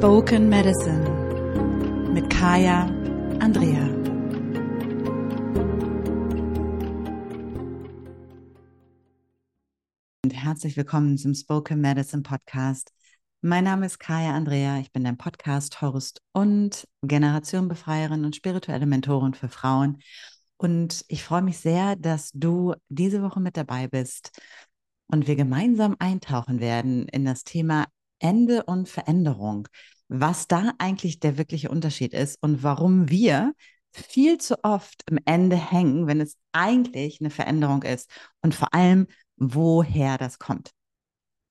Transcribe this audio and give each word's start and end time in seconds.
Spoken 0.00 0.48
Medicine 0.48 1.04
mit 2.14 2.30
Kaya 2.30 2.86
Andrea. 3.38 3.86
Und 10.24 10.30
herzlich 10.30 10.78
willkommen 10.78 11.18
zum 11.18 11.34
Spoken 11.34 11.82
Medicine 11.82 12.22
Podcast. 12.22 12.94
Mein 13.42 13.64
Name 13.64 13.84
ist 13.84 13.98
Kaya 13.98 14.34
Andrea, 14.34 14.78
ich 14.78 14.90
bin 14.90 15.04
dein 15.04 15.18
Podcast-Host 15.18 16.22
und 16.32 16.88
Generationenbefreierin 17.02 18.24
und 18.24 18.34
spirituelle 18.34 18.86
Mentorin 18.86 19.34
für 19.34 19.50
Frauen. 19.50 19.98
Und 20.56 21.04
ich 21.08 21.22
freue 21.24 21.42
mich 21.42 21.58
sehr, 21.58 21.96
dass 21.96 22.30
du 22.32 22.74
diese 22.88 23.20
Woche 23.20 23.40
mit 23.40 23.58
dabei 23.58 23.86
bist 23.86 24.30
und 25.08 25.26
wir 25.26 25.36
gemeinsam 25.36 25.96
eintauchen 25.98 26.58
werden 26.58 27.06
in 27.08 27.26
das 27.26 27.44
Thema 27.44 27.84
Ende 28.20 28.64
und 28.64 28.88
Veränderung, 28.88 29.68
was 30.08 30.46
da 30.46 30.72
eigentlich 30.78 31.20
der 31.20 31.38
wirkliche 31.38 31.70
Unterschied 31.70 32.14
ist 32.14 32.38
und 32.40 32.62
warum 32.62 33.10
wir 33.10 33.52
viel 33.92 34.38
zu 34.38 34.62
oft 34.62 35.02
im 35.10 35.18
Ende 35.24 35.56
hängen, 35.56 36.06
wenn 36.06 36.20
es 36.20 36.36
eigentlich 36.52 37.20
eine 37.20 37.30
Veränderung 37.30 37.82
ist 37.82 38.10
und 38.42 38.54
vor 38.54 38.72
allem, 38.72 39.06
woher 39.36 40.18
das 40.18 40.38
kommt. 40.38 40.70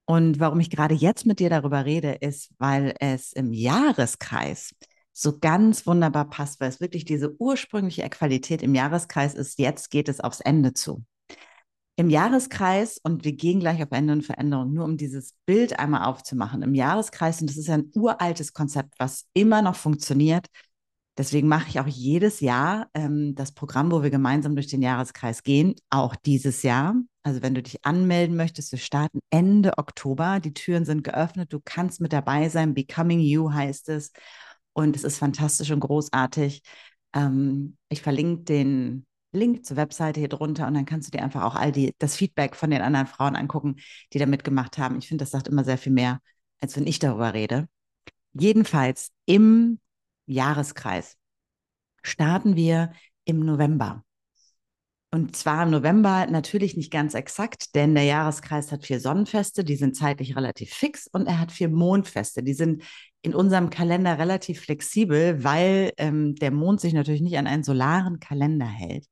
Und 0.05 0.39
warum 0.39 0.59
ich 0.59 0.69
gerade 0.69 0.95
jetzt 0.95 1.25
mit 1.25 1.39
dir 1.39 1.49
darüber 1.49 1.85
rede, 1.85 2.13
ist, 2.13 2.49
weil 2.57 2.95
es 2.99 3.31
im 3.33 3.53
Jahreskreis 3.53 4.73
so 5.13 5.37
ganz 5.37 5.85
wunderbar 5.85 6.29
passt, 6.29 6.59
weil 6.59 6.69
es 6.69 6.79
wirklich 6.81 7.05
diese 7.05 7.35
ursprüngliche 7.39 8.09
Qualität 8.09 8.63
im 8.63 8.73
Jahreskreis 8.73 9.35
ist. 9.35 9.59
Jetzt 9.59 9.91
geht 9.91 10.09
es 10.09 10.19
aufs 10.19 10.39
Ende 10.39 10.73
zu 10.73 11.03
im 11.99 12.09
Jahreskreis, 12.09 12.97
und 13.03 13.25
wir 13.25 13.33
gehen 13.33 13.59
gleich 13.59 13.83
auf 13.83 13.91
Ende 13.91 14.13
und 14.13 14.25
Veränderung, 14.25 14.71
nur 14.71 14.85
um 14.85 14.95
dieses 14.95 15.33
Bild 15.45 15.77
einmal 15.79 16.05
aufzumachen, 16.05 16.61
im 16.61 16.73
Jahreskreis, 16.73 17.41
und 17.41 17.49
das 17.49 17.57
ist 17.57 17.67
ja 17.67 17.73
ein 17.73 17.91
uraltes 17.93 18.53
Konzept, 18.53 18.95
was 18.99 19.25
immer 19.33 19.61
noch 19.61 19.75
funktioniert. 19.75 20.47
Deswegen 21.17 21.49
mache 21.49 21.67
ich 21.67 21.77
auch 21.81 21.87
jedes 21.87 22.39
Jahr 22.39 22.87
ähm, 22.93 23.35
das 23.35 23.51
Programm, 23.51 23.91
wo 23.91 24.01
wir 24.01 24.11
gemeinsam 24.11 24.55
durch 24.55 24.67
den 24.67 24.81
Jahreskreis 24.81 25.43
gehen, 25.43 25.75
auch 25.89 26.15
dieses 26.15 26.63
Jahr. 26.63 26.95
Also 27.23 27.41
wenn 27.41 27.53
du 27.53 27.61
dich 27.61 27.83
anmelden 27.83 28.37
möchtest, 28.37 28.71
wir 28.71 28.79
starten 28.79 29.19
Ende 29.29 29.77
Oktober. 29.77 30.39
Die 30.39 30.53
Türen 30.53 30.85
sind 30.85 31.03
geöffnet, 31.03 31.51
du 31.51 31.59
kannst 31.61 31.99
mit 31.99 32.13
dabei 32.13 32.47
sein. 32.47 32.73
Becoming 32.73 33.19
You 33.19 33.51
heißt 33.51 33.89
es. 33.89 34.13
Und 34.71 34.95
es 34.95 35.03
ist 35.03 35.17
fantastisch 35.17 35.71
und 35.71 35.81
großartig. 35.81 36.61
Ähm, 37.13 37.75
ich 37.89 38.01
verlinke 38.01 38.43
den 38.43 39.05
Link 39.31 39.65
zur 39.65 39.77
Webseite 39.77 40.19
hier 40.19 40.29
drunter 40.29 40.67
und 40.67 40.73
dann 40.73 40.85
kannst 40.85 41.07
du 41.07 41.17
dir 41.17 41.23
einfach 41.23 41.43
auch 41.43 41.55
all 41.55 41.71
die, 41.71 41.93
das 41.99 42.15
Feedback 42.15 42.55
von 42.55 42.71
den 42.71 42.81
anderen 42.81 43.07
Frauen 43.07 43.35
angucken, 43.35 43.77
die 44.13 44.19
da 44.19 44.25
mitgemacht 44.25 44.77
haben. 44.77 44.97
Ich 44.97 45.07
finde, 45.07 45.23
das 45.23 45.31
sagt 45.31 45.47
immer 45.47 45.63
sehr 45.63 45.77
viel 45.77 45.91
mehr, 45.91 46.19
als 46.61 46.75
wenn 46.75 46.87
ich 46.87 46.99
darüber 46.99 47.33
rede. 47.33 47.67
Jedenfalls 48.33 49.11
im 49.25 49.79
Jahreskreis 50.25 51.17
starten 52.01 52.55
wir 52.55 52.93
im 53.25 53.39
November. 53.39 54.03
Und 55.11 55.35
zwar 55.35 55.63
im 55.63 55.71
November 55.71 56.27
natürlich 56.27 56.77
nicht 56.77 56.91
ganz 56.91 57.15
exakt, 57.15 57.73
denn 57.73 57.95
der 57.95 58.03
Jahreskreis 58.03 58.71
hat 58.71 58.85
vier 58.85 58.99
Sonnenfeste, 58.99 59.63
die 59.63 59.75
sind 59.75 59.95
zeitlich 59.95 60.35
relativ 60.35 60.71
fix 60.71 61.07
und 61.07 61.25
er 61.25 61.39
hat 61.39 61.51
vier 61.51 61.69
Mondfeste, 61.69 62.43
die 62.43 62.53
sind 62.53 62.83
in 63.21 63.35
unserem 63.35 63.69
Kalender 63.69 64.17
relativ 64.17 64.61
flexibel, 64.61 65.43
weil 65.43 65.91
ähm, 65.97 66.35
der 66.35 66.51
Mond 66.51 66.81
sich 66.81 66.93
natürlich 66.93 67.21
nicht 67.21 67.37
an 67.37 67.47
einen 67.47 67.63
solaren 67.63 68.19
Kalender 68.19 68.65
hält. 68.65 69.05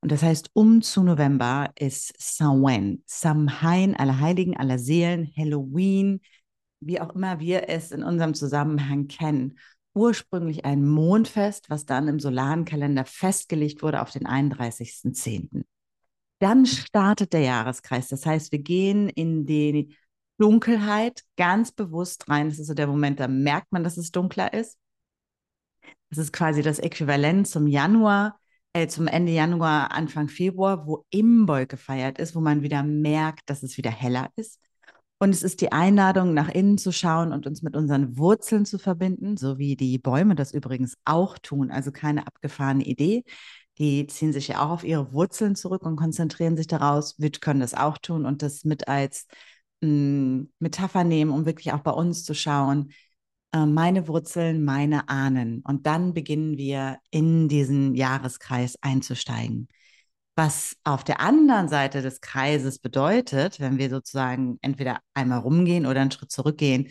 Und 0.00 0.12
das 0.12 0.22
heißt, 0.22 0.50
um 0.52 0.82
zu 0.82 1.02
November 1.02 1.70
ist 1.78 2.12
Samhain, 2.18 3.02
Samhain, 3.06 3.96
aller 3.96 4.20
Heiligen, 4.20 4.56
aller 4.56 4.78
Seelen, 4.78 5.32
Halloween, 5.36 6.20
wie 6.80 7.00
auch 7.00 7.14
immer 7.14 7.40
wir 7.40 7.68
es 7.68 7.90
in 7.90 8.04
unserem 8.04 8.34
Zusammenhang 8.34 9.08
kennen 9.08 9.58
ursprünglich 9.98 10.64
ein 10.64 10.86
Mondfest, 10.86 11.70
was 11.70 11.84
dann 11.84 12.06
im 12.08 12.20
solaren 12.20 12.64
Kalender 12.64 13.04
festgelegt 13.04 13.82
wurde 13.82 14.00
auf 14.00 14.12
den 14.12 14.26
31.10. 14.26 15.64
Dann 16.38 16.66
startet 16.66 17.32
der 17.32 17.40
Jahreskreis. 17.40 18.08
Das 18.08 18.24
heißt, 18.24 18.52
wir 18.52 18.60
gehen 18.60 19.08
in 19.08 19.44
die 19.44 19.96
Dunkelheit 20.38 21.22
ganz 21.36 21.72
bewusst 21.72 22.28
rein. 22.28 22.48
Das 22.48 22.58
ist 22.58 22.68
so 22.68 22.74
der 22.74 22.86
Moment, 22.86 23.20
da 23.20 23.28
merkt 23.28 23.72
man, 23.72 23.84
dass 23.84 23.96
es 23.96 24.12
dunkler 24.12 24.52
ist. 24.52 24.78
Das 26.10 26.18
ist 26.18 26.32
quasi 26.32 26.62
das 26.62 26.78
Äquivalent 26.78 27.46
zum 27.48 27.66
Januar, 27.66 28.38
äh, 28.72 28.86
zum 28.88 29.06
Ende 29.06 29.32
Januar, 29.32 29.92
Anfang 29.92 30.28
Februar, 30.28 30.86
wo 30.86 31.04
Imbolg 31.10 31.68
gefeiert 31.68 32.18
ist, 32.18 32.34
wo 32.34 32.40
man 32.40 32.62
wieder 32.62 32.82
merkt, 32.82 33.50
dass 33.50 33.62
es 33.62 33.76
wieder 33.76 33.90
heller 33.90 34.30
ist. 34.36 34.60
Und 35.20 35.30
es 35.30 35.42
ist 35.42 35.60
die 35.60 35.72
Einladung, 35.72 36.32
nach 36.32 36.48
innen 36.48 36.78
zu 36.78 36.92
schauen 36.92 37.32
und 37.32 37.46
uns 37.46 37.62
mit 37.62 37.74
unseren 37.74 38.16
Wurzeln 38.16 38.64
zu 38.64 38.78
verbinden, 38.78 39.36
so 39.36 39.58
wie 39.58 39.74
die 39.74 39.98
Bäume 39.98 40.36
das 40.36 40.54
übrigens 40.54 40.96
auch 41.04 41.38
tun. 41.38 41.72
Also 41.72 41.90
keine 41.90 42.26
abgefahrene 42.26 42.84
Idee. 42.84 43.24
Die 43.78 44.06
ziehen 44.06 44.32
sich 44.32 44.48
ja 44.48 44.60
auch 44.64 44.70
auf 44.70 44.84
ihre 44.84 45.12
Wurzeln 45.12 45.56
zurück 45.56 45.82
und 45.82 45.96
konzentrieren 45.96 46.56
sich 46.56 46.68
daraus. 46.68 47.18
Wir 47.18 47.30
können 47.32 47.60
das 47.60 47.74
auch 47.74 47.98
tun 47.98 48.26
und 48.26 48.42
das 48.42 48.64
mit 48.64 48.86
als 48.88 49.26
mh, 49.80 49.88
hm, 49.88 50.52
Metapher 50.58 51.04
nehmen, 51.04 51.30
um 51.30 51.46
wirklich 51.46 51.72
auch 51.72 51.80
bei 51.80 51.92
uns 51.92 52.24
zu 52.24 52.34
schauen, 52.34 52.92
äh, 53.52 53.66
meine 53.66 54.08
Wurzeln, 54.08 54.64
meine 54.64 55.08
Ahnen. 55.08 55.62
Und 55.62 55.86
dann 55.86 56.14
beginnen 56.14 56.56
wir 56.58 56.98
in 57.10 57.48
diesen 57.48 57.94
Jahreskreis 57.94 58.76
einzusteigen. 58.82 59.68
Was 60.36 60.76
auf 60.84 61.04
der 61.04 61.20
anderen 61.20 61.68
Seite 61.68 62.02
des 62.02 62.20
Kreises 62.20 62.78
bedeutet, 62.78 63.60
wenn 63.60 63.78
wir 63.78 63.90
sozusagen 63.90 64.58
entweder 64.62 65.00
einmal 65.14 65.40
rumgehen 65.40 65.86
oder 65.86 66.00
einen 66.00 66.12
Schritt 66.12 66.30
zurückgehen, 66.30 66.88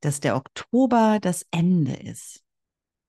dass 0.00 0.20
der 0.20 0.36
Oktober 0.36 1.18
das 1.20 1.46
Ende 1.50 1.94
ist. 1.94 2.42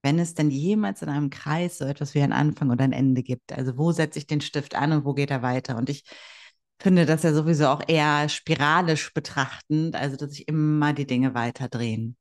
Wenn 0.01 0.19
es 0.19 0.33
denn 0.35 0.51
jemals 0.51 1.01
in 1.01 1.09
einem 1.09 1.29
Kreis 1.29 1.79
so 1.79 1.85
etwas 1.85 2.15
wie 2.15 2.21
ein 2.21 2.33
Anfang 2.33 2.71
oder 2.71 2.83
ein 2.83 2.93
Ende 2.93 3.23
gibt. 3.23 3.53
Also 3.53 3.77
wo 3.77 3.91
setze 3.91 4.19
ich 4.19 4.27
den 4.27 4.41
Stift 4.41 4.75
an 4.75 4.91
und 4.91 5.05
wo 5.05 5.13
geht 5.13 5.31
er 5.31 5.41
weiter? 5.41 5.77
Und 5.77 5.89
ich 5.89 6.03
finde 6.79 7.05
das 7.05 7.23
ja 7.23 7.33
sowieso 7.33 7.67
auch 7.67 7.81
eher 7.87 8.29
spiralisch 8.29 9.13
betrachtend, 9.13 9.95
also 9.95 10.17
dass 10.17 10.31
sich 10.31 10.47
immer 10.47 10.93
die 10.93 11.07
Dinge 11.07 11.33
weiter 11.33 11.69
drehen. 11.69 12.17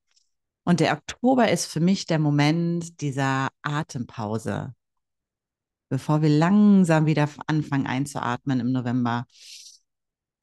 Und 0.65 0.81
der 0.81 0.93
Oktober 0.95 1.51
ist 1.51 1.67
für 1.67 1.81
mich 1.81 2.07
der 2.07 2.19
Moment 2.19 3.01
dieser 3.01 3.49
Atempause, 3.63 4.75
bevor 5.91 6.23
wir 6.23 6.31
langsam 6.31 7.07
wieder 7.07 7.29
anfangen 7.47 7.87
einzuatmen 7.87 8.61
im 8.61 8.73
November, 8.73 9.27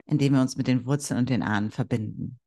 indem 0.06 0.34
wir 0.34 0.42
uns 0.42 0.58
mit 0.58 0.68
den 0.68 0.86
Wurzeln 0.86 1.20
und 1.20 1.30
den 1.30 1.42
Ahnen 1.42 1.72
verbinden. 1.72 2.41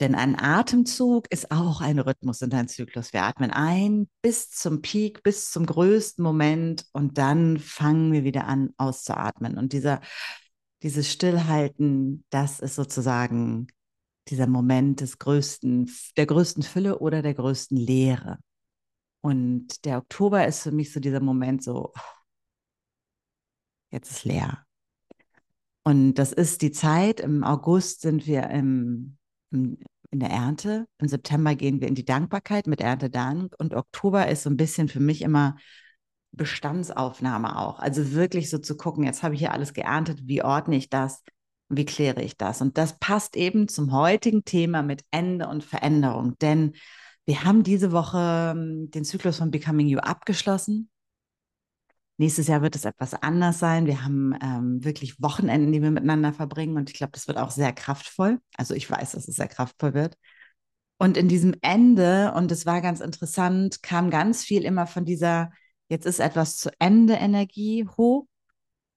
Denn 0.00 0.14
ein 0.14 0.38
Atemzug 0.38 1.30
ist 1.30 1.52
auch 1.52 1.80
ein 1.80 2.00
Rhythmus 2.00 2.42
in 2.42 2.50
deinem 2.50 2.68
Zyklus. 2.68 3.12
Wir 3.12 3.22
atmen 3.22 3.50
ein 3.50 4.08
bis 4.22 4.50
zum 4.50 4.82
Peak, 4.82 5.22
bis 5.22 5.50
zum 5.52 5.66
größten 5.66 6.22
Moment 6.22 6.86
und 6.92 7.16
dann 7.16 7.58
fangen 7.58 8.12
wir 8.12 8.24
wieder 8.24 8.46
an 8.46 8.70
auszuatmen. 8.76 9.56
Und 9.56 9.72
dieser, 9.72 10.00
dieses 10.82 11.10
Stillhalten, 11.10 12.24
das 12.30 12.58
ist 12.58 12.74
sozusagen 12.74 13.68
dieser 14.28 14.46
Moment 14.46 15.00
des 15.00 15.18
größten, 15.18 15.90
der 16.16 16.26
größten 16.26 16.62
Fülle 16.62 16.98
oder 16.98 17.22
der 17.22 17.34
größten 17.34 17.76
Leere. 17.76 18.38
Und 19.20 19.84
der 19.84 19.98
Oktober 19.98 20.46
ist 20.46 20.62
für 20.62 20.72
mich 20.72 20.92
so 20.92 21.00
dieser 21.00 21.20
Moment 21.20 21.62
so, 21.62 21.92
jetzt 23.90 24.10
ist 24.10 24.24
leer. 24.24 24.66
Und 25.84 26.14
das 26.14 26.32
ist 26.32 26.62
die 26.62 26.72
Zeit, 26.72 27.20
im 27.20 27.44
August 27.44 28.00
sind 28.00 28.26
wir 28.26 28.48
im, 28.50 29.16
im, 29.16 29.18
in 29.54 30.20
der 30.20 30.30
Ernte, 30.30 30.86
im 30.98 31.08
September 31.08 31.54
gehen 31.54 31.80
wir 31.80 31.88
in 31.88 31.94
die 31.94 32.04
Dankbarkeit 32.04 32.66
mit 32.66 32.80
Erntedank 32.80 33.54
und 33.58 33.74
Oktober 33.74 34.28
ist 34.28 34.44
so 34.44 34.50
ein 34.50 34.56
bisschen 34.56 34.88
für 34.88 35.00
mich 35.00 35.22
immer 35.22 35.56
Bestandsaufnahme 36.32 37.58
auch. 37.58 37.78
Also 37.78 38.12
wirklich 38.12 38.50
so 38.50 38.58
zu 38.58 38.76
gucken, 38.76 39.04
jetzt 39.04 39.22
habe 39.22 39.34
ich 39.34 39.40
hier 39.40 39.52
alles 39.52 39.72
geerntet, 39.72 40.20
wie 40.24 40.42
ordne 40.42 40.76
ich 40.76 40.90
das, 40.90 41.22
wie 41.68 41.84
kläre 41.84 42.22
ich 42.22 42.36
das? 42.36 42.60
Und 42.60 42.78
das 42.78 42.98
passt 42.98 43.36
eben 43.36 43.68
zum 43.68 43.92
heutigen 43.92 44.44
Thema 44.44 44.82
mit 44.82 45.04
Ende 45.10 45.48
und 45.48 45.64
Veränderung, 45.64 46.38
denn 46.40 46.74
wir 47.26 47.44
haben 47.44 47.62
diese 47.62 47.90
Woche 47.90 48.52
ähm, 48.54 48.90
den 48.90 49.04
Zyklus 49.04 49.38
von 49.38 49.50
Becoming 49.50 49.86
You 49.86 49.98
abgeschlossen. 49.98 50.90
Nächstes 52.16 52.46
Jahr 52.46 52.62
wird 52.62 52.76
es 52.76 52.84
etwas 52.84 53.14
anders 53.14 53.58
sein. 53.58 53.86
Wir 53.86 54.04
haben 54.04 54.34
ähm, 54.40 54.84
wirklich 54.84 55.20
Wochenenden, 55.20 55.72
die 55.72 55.82
wir 55.82 55.90
miteinander 55.90 56.32
verbringen. 56.32 56.76
Und 56.76 56.90
ich 56.90 56.96
glaube, 56.96 57.12
das 57.12 57.26
wird 57.26 57.38
auch 57.38 57.50
sehr 57.50 57.72
kraftvoll. 57.72 58.38
Also 58.56 58.74
ich 58.74 58.88
weiß, 58.88 59.12
dass 59.12 59.26
es 59.26 59.34
sehr 59.34 59.48
kraftvoll 59.48 59.94
wird. 59.94 60.16
Und 60.98 61.16
in 61.16 61.28
diesem 61.28 61.56
Ende, 61.60 62.32
und 62.36 62.52
es 62.52 62.66
war 62.66 62.80
ganz 62.80 63.00
interessant, 63.00 63.82
kam 63.82 64.10
ganz 64.10 64.44
viel 64.44 64.62
immer 64.62 64.86
von 64.86 65.04
dieser, 65.04 65.50
jetzt 65.88 66.06
ist 66.06 66.20
etwas 66.20 66.56
zu 66.56 66.70
Ende 66.78 67.14
Energie 67.14 67.86
hoch. 67.96 68.26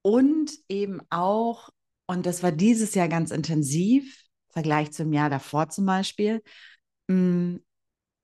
Und 0.03 0.51
eben 0.69 1.01
auch, 1.09 1.69
und 2.05 2.27
das 2.27 2.43
war 2.43 2.51
dieses 2.51 2.93
Jahr 2.93 3.07
ganz 3.07 3.31
intensiv, 3.31 4.25
im 4.49 4.53
Vergleich 4.53 4.91
zum 4.91 5.11
Jahr 5.11 5.31
davor 5.31 5.69
zum 5.69 5.85
Beispiel, 5.87 6.43
mm, 7.07 7.55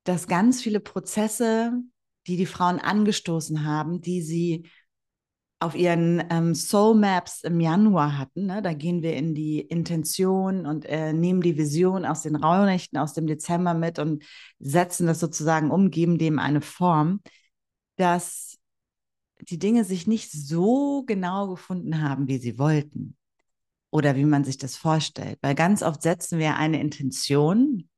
dass 0.03 0.27
ganz 0.27 0.61
viele 0.61 0.79
Prozesse, 0.79 1.73
die 2.27 2.37
die 2.37 2.45
Frauen 2.45 2.79
angestoßen 2.79 3.65
haben, 3.65 3.99
die 3.99 4.21
sie 4.21 4.69
auf 5.63 5.75
ihren 5.75 6.23
ähm, 6.29 6.53
Soul 6.55 6.95
Maps 6.95 7.43
im 7.43 7.59
Januar 7.59 8.17
hatten. 8.17 8.47
Ne? 8.47 8.61
Da 8.61 8.73
gehen 8.73 9.01
wir 9.01 9.15
in 9.15 9.33
die 9.33 9.61
Intention 9.61 10.65
und 10.65 10.85
äh, 10.85 11.13
nehmen 11.13 11.41
die 11.41 11.57
Vision 11.57 12.05
aus 12.05 12.21
den 12.21 12.35
Rauhnächten 12.35 12.99
aus 12.99 13.13
dem 13.13 13.27
Dezember 13.27 13.73
mit 13.73 13.97
und 13.99 14.23
setzen 14.59 15.07
das 15.07 15.19
sozusagen 15.19 15.71
um, 15.71 15.89
geben 15.89 16.17
dem 16.17 16.39
eine 16.39 16.61
Form, 16.61 17.21
dass 17.95 18.57
die 19.39 19.59
Dinge 19.59 19.83
sich 19.83 20.07
nicht 20.07 20.31
so 20.31 21.03
genau 21.05 21.47
gefunden 21.47 22.01
haben, 22.01 22.27
wie 22.27 22.37
sie 22.37 22.59
wollten 22.59 23.15
oder 23.89 24.15
wie 24.15 24.25
man 24.25 24.43
sich 24.43 24.57
das 24.57 24.75
vorstellt. 24.75 25.37
Weil 25.41 25.55
ganz 25.55 25.83
oft 25.83 26.01
setzen 26.01 26.39
wir 26.39 26.55
eine 26.55 26.81
Intention 26.81 27.89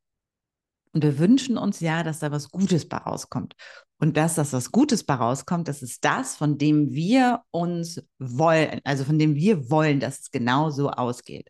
und 0.95 1.03
wir 1.03 1.19
wünschen 1.19 1.57
uns 1.57 1.81
ja, 1.81 2.03
dass 2.03 2.19
da 2.19 2.31
was 2.31 2.49
Gutes 2.49 2.87
bei 2.87 2.95
rauskommt. 2.95 3.53
Und 3.99 4.15
dass 4.15 4.35
das 4.35 4.53
was 4.53 4.71
Gutes 4.71 5.03
bei 5.03 5.15
rauskommt, 5.15 5.67
das 5.67 5.81
ist 5.81 6.05
das, 6.05 6.37
von 6.37 6.57
dem 6.57 6.91
wir 6.91 7.41
uns 7.51 8.01
wollen, 8.17 8.79
also 8.85 9.03
von 9.03 9.19
dem 9.19 9.35
wir 9.35 9.69
wollen, 9.69 9.99
dass 9.99 10.21
es 10.21 10.31
genau 10.31 10.69
so 10.69 10.89
ausgeht. 10.89 11.49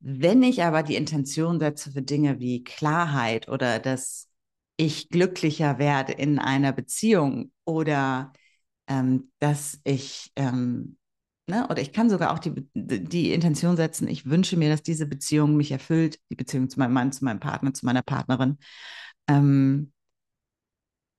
Wenn 0.00 0.42
ich 0.42 0.62
aber 0.62 0.82
die 0.82 0.96
Intention 0.96 1.58
setze 1.58 1.90
für 1.90 2.02
Dinge 2.02 2.38
wie 2.38 2.64
Klarheit 2.64 3.48
oder 3.48 3.78
dass 3.78 4.28
ich 4.76 5.08
glücklicher 5.08 5.78
werde 5.78 6.12
in 6.12 6.38
einer 6.38 6.72
Beziehung 6.72 7.52
oder 7.64 8.34
ähm, 8.88 9.32
dass 9.38 9.80
ich, 9.84 10.32
ähm, 10.36 10.98
ne, 11.46 11.66
oder 11.68 11.80
ich 11.80 11.92
kann 11.92 12.10
sogar 12.10 12.32
auch 12.32 12.38
die, 12.38 12.68
die 12.74 13.32
Intention 13.32 13.76
setzen, 13.76 14.08
ich 14.08 14.26
wünsche 14.26 14.56
mir, 14.56 14.70
dass 14.70 14.82
diese 14.82 15.06
Beziehung 15.06 15.56
mich 15.56 15.70
erfüllt, 15.72 16.18
die 16.30 16.36
Beziehung 16.36 16.68
zu 16.68 16.78
meinem 16.78 16.92
Mann, 16.92 17.12
zu 17.12 17.24
meinem 17.24 17.40
Partner, 17.40 17.72
zu 17.74 17.86
meiner 17.86 18.02
Partnerin. 18.02 18.58
Ähm, 19.28 19.92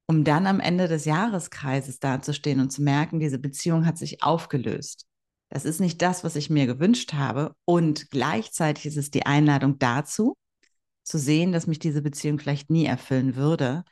um 0.08 0.24
dann 0.24 0.48
am 0.48 0.60
Ende 0.60 0.88
des 0.88 1.06
Jahreskreises 1.06 2.00
dazustehen 2.00 2.62
und 2.62 2.72
zu 2.72 2.82
merken, 2.82 3.20
diese 3.20 3.40
Beziehung 3.40 3.86
hat 3.86 3.98
sich 3.98 4.24
aufgelöst. 4.24 5.06
Das 5.50 5.66
ist 5.66 5.80
nicht 5.80 6.02
das, 6.02 6.24
was 6.24 6.36
ich 6.36 6.50
mir 6.50 6.66
gewünscht 6.66 7.14
habe. 7.14 7.54
Und 7.66 8.10
gleichzeitig 8.10 8.86
ist 8.86 8.98
es 8.98 9.12
die 9.12 9.26
Einladung 9.26 9.80
dazu, 9.80 10.36
zu 11.04 11.18
sehen, 11.18 11.52
dass 11.52 11.68
mich 11.68 11.80
diese 11.80 12.02
Beziehung 12.02 12.40
vielleicht 12.40 12.70
nie 12.70 12.86
erfüllen 12.86 13.36
würde. 13.36 13.84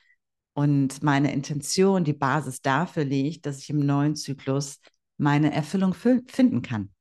Und 0.53 1.03
meine 1.03 1.33
Intention, 1.33 2.05
die 2.05 2.13
Basis 2.13 2.61
dafür 2.61 3.03
liegt, 3.03 3.45
dass 3.45 3.59
ich 3.59 3.69
im 3.69 3.79
neuen 3.79 4.15
Zyklus 4.15 4.79
meine 5.17 5.53
Erfüllung 5.53 5.93
finden 5.93 6.61
kann. 6.61 6.93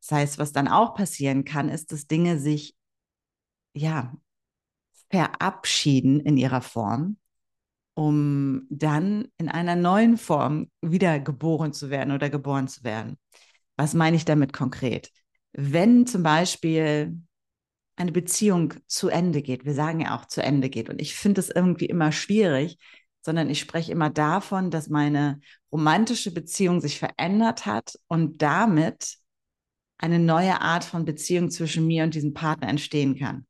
Das 0.00 0.12
heißt, 0.12 0.38
was 0.38 0.52
dann 0.52 0.68
auch 0.68 0.94
passieren 0.94 1.44
kann, 1.44 1.68
ist, 1.68 1.92
dass 1.92 2.06
Dinge 2.06 2.38
sich 2.38 2.74
ja 3.74 4.14
verabschieden 5.10 6.20
in 6.20 6.36
ihrer 6.36 6.60
Form 6.60 7.18
um 7.94 8.66
dann 8.70 9.28
in 9.38 9.48
einer 9.48 9.76
neuen 9.76 10.16
Form 10.16 10.70
wieder 10.80 11.20
geboren 11.20 11.72
zu 11.72 11.90
werden 11.90 12.12
oder 12.12 12.30
geboren 12.30 12.68
zu 12.68 12.84
werden. 12.84 13.18
Was 13.76 13.94
meine 13.94 14.16
ich 14.16 14.24
damit 14.24 14.52
konkret? 14.52 15.10
Wenn 15.52 16.06
zum 16.06 16.22
Beispiel 16.22 17.18
eine 17.96 18.12
Beziehung 18.12 18.74
zu 18.86 19.08
Ende 19.08 19.42
geht, 19.42 19.64
wir 19.64 19.74
sagen 19.74 20.00
ja 20.00 20.16
auch 20.16 20.24
zu 20.24 20.42
Ende 20.42 20.70
geht, 20.70 20.88
und 20.88 21.00
ich 21.00 21.14
finde 21.14 21.40
es 21.40 21.50
irgendwie 21.50 21.86
immer 21.86 22.12
schwierig, 22.12 22.78
sondern 23.22 23.48
ich 23.48 23.60
spreche 23.60 23.92
immer 23.92 24.10
davon, 24.10 24.70
dass 24.70 24.88
meine 24.88 25.40
romantische 25.70 26.32
Beziehung 26.32 26.80
sich 26.80 26.98
verändert 26.98 27.66
hat 27.66 27.98
und 28.08 28.42
damit 28.42 29.16
eine 29.98 30.18
neue 30.18 30.60
Art 30.60 30.84
von 30.84 31.04
Beziehung 31.04 31.50
zwischen 31.50 31.86
mir 31.86 32.04
und 32.04 32.14
diesem 32.14 32.34
Partner 32.34 32.68
entstehen 32.68 33.16
kann. 33.16 33.46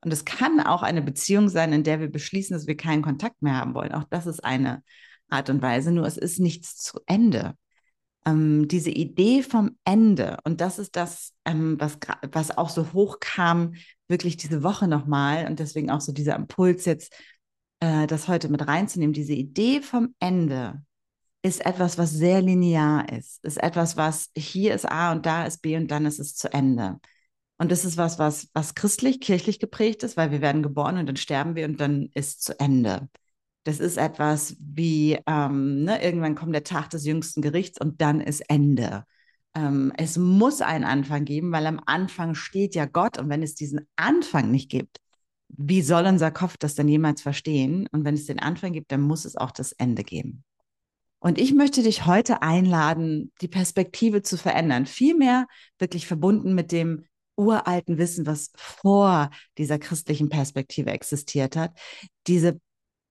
Und 0.00 0.12
es 0.12 0.24
kann 0.24 0.60
auch 0.60 0.82
eine 0.82 1.02
Beziehung 1.02 1.48
sein, 1.48 1.72
in 1.72 1.84
der 1.84 2.00
wir 2.00 2.10
beschließen, 2.10 2.54
dass 2.54 2.66
wir 2.66 2.76
keinen 2.76 3.02
Kontakt 3.02 3.42
mehr 3.42 3.56
haben 3.56 3.74
wollen. 3.74 3.92
Auch 3.92 4.04
das 4.04 4.26
ist 4.26 4.44
eine 4.44 4.82
Art 5.28 5.50
und 5.50 5.62
Weise, 5.62 5.92
nur 5.92 6.06
es 6.06 6.16
ist 6.16 6.38
nichts 6.38 6.76
zu 6.76 7.00
Ende. 7.06 7.54
Ähm, 8.24 8.68
diese 8.68 8.90
Idee 8.90 9.42
vom 9.42 9.76
Ende, 9.84 10.38
und 10.44 10.60
das 10.60 10.78
ist 10.78 10.96
das, 10.96 11.34
ähm, 11.44 11.76
was, 11.78 11.98
was 12.32 12.56
auch 12.56 12.70
so 12.70 12.92
hoch 12.92 13.18
kam, 13.20 13.74
wirklich 14.08 14.36
diese 14.36 14.62
Woche 14.62 14.88
nochmal, 14.88 15.46
und 15.46 15.58
deswegen 15.58 15.90
auch 15.90 16.00
so 16.00 16.12
dieser 16.12 16.36
Impuls 16.36 16.84
jetzt, 16.84 17.14
äh, 17.80 18.06
das 18.06 18.28
heute 18.28 18.48
mit 18.48 18.66
reinzunehmen, 18.66 19.12
diese 19.12 19.34
Idee 19.34 19.82
vom 19.82 20.14
Ende 20.20 20.82
ist 21.42 21.64
etwas, 21.64 21.98
was 21.98 22.10
sehr 22.10 22.42
linear 22.42 23.08
ist, 23.12 23.44
ist 23.44 23.62
etwas, 23.62 23.96
was 23.96 24.30
hier 24.36 24.74
ist 24.74 24.84
A 24.90 25.12
und 25.12 25.24
da 25.26 25.46
ist 25.46 25.62
B 25.62 25.76
und 25.76 25.90
dann 25.90 26.06
ist 26.06 26.18
es 26.18 26.34
zu 26.34 26.52
Ende. 26.52 26.98
Und 27.58 27.72
das 27.72 27.84
ist 27.84 27.96
was, 27.96 28.18
was, 28.18 28.48
was 28.54 28.74
christlich, 28.74 29.20
kirchlich 29.20 29.58
geprägt 29.58 30.02
ist, 30.02 30.16
weil 30.16 30.30
wir 30.30 30.40
werden 30.40 30.62
geboren 30.62 30.96
und 30.98 31.06
dann 31.06 31.16
sterben 31.16 31.54
wir 31.56 31.66
und 31.66 31.80
dann 31.80 32.08
ist 32.14 32.42
zu 32.44 32.58
Ende. 32.60 33.08
Das 33.64 33.80
ist 33.80 33.98
etwas 33.98 34.56
wie, 34.60 35.18
ähm, 35.26 35.84
ne, 35.84 36.02
irgendwann 36.02 36.34
kommt 36.34 36.54
der 36.54 36.64
Tag 36.64 36.90
des 36.90 37.04
jüngsten 37.04 37.42
Gerichts 37.42 37.80
und 37.80 38.00
dann 38.00 38.20
ist 38.20 38.40
Ende. 38.48 39.04
Ähm, 39.54 39.92
es 39.96 40.16
muss 40.16 40.60
einen 40.62 40.84
Anfang 40.84 41.24
geben, 41.24 41.52
weil 41.52 41.66
am 41.66 41.80
Anfang 41.84 42.34
steht 42.34 42.74
ja 42.74 42.86
Gott. 42.86 43.18
Und 43.18 43.28
wenn 43.28 43.42
es 43.42 43.54
diesen 43.54 43.86
Anfang 43.96 44.50
nicht 44.50 44.70
gibt, 44.70 44.98
wie 45.48 45.82
soll 45.82 46.06
unser 46.06 46.30
Kopf 46.30 46.56
das 46.58 46.74
dann 46.74 46.88
jemals 46.88 47.22
verstehen? 47.22 47.88
Und 47.92 48.04
wenn 48.04 48.14
es 48.14 48.26
den 48.26 48.38
Anfang 48.38 48.72
gibt, 48.72 48.92
dann 48.92 49.00
muss 49.00 49.24
es 49.24 49.36
auch 49.36 49.50
das 49.50 49.72
Ende 49.72 50.04
geben. 50.04 50.44
Und 51.20 51.38
ich 51.38 51.52
möchte 51.52 51.82
dich 51.82 52.06
heute 52.06 52.42
einladen, 52.42 53.32
die 53.40 53.48
Perspektive 53.48 54.22
zu 54.22 54.36
verändern. 54.36 54.86
Vielmehr 54.86 55.46
wirklich 55.78 56.06
verbunden 56.06 56.54
mit 56.54 56.70
dem, 56.70 57.04
uralten 57.38 57.98
Wissen, 57.98 58.26
was 58.26 58.50
vor 58.56 59.30
dieser 59.56 59.78
christlichen 59.78 60.28
Perspektive 60.28 60.90
existiert 60.90 61.56
hat, 61.56 61.72
diese, 62.26 62.60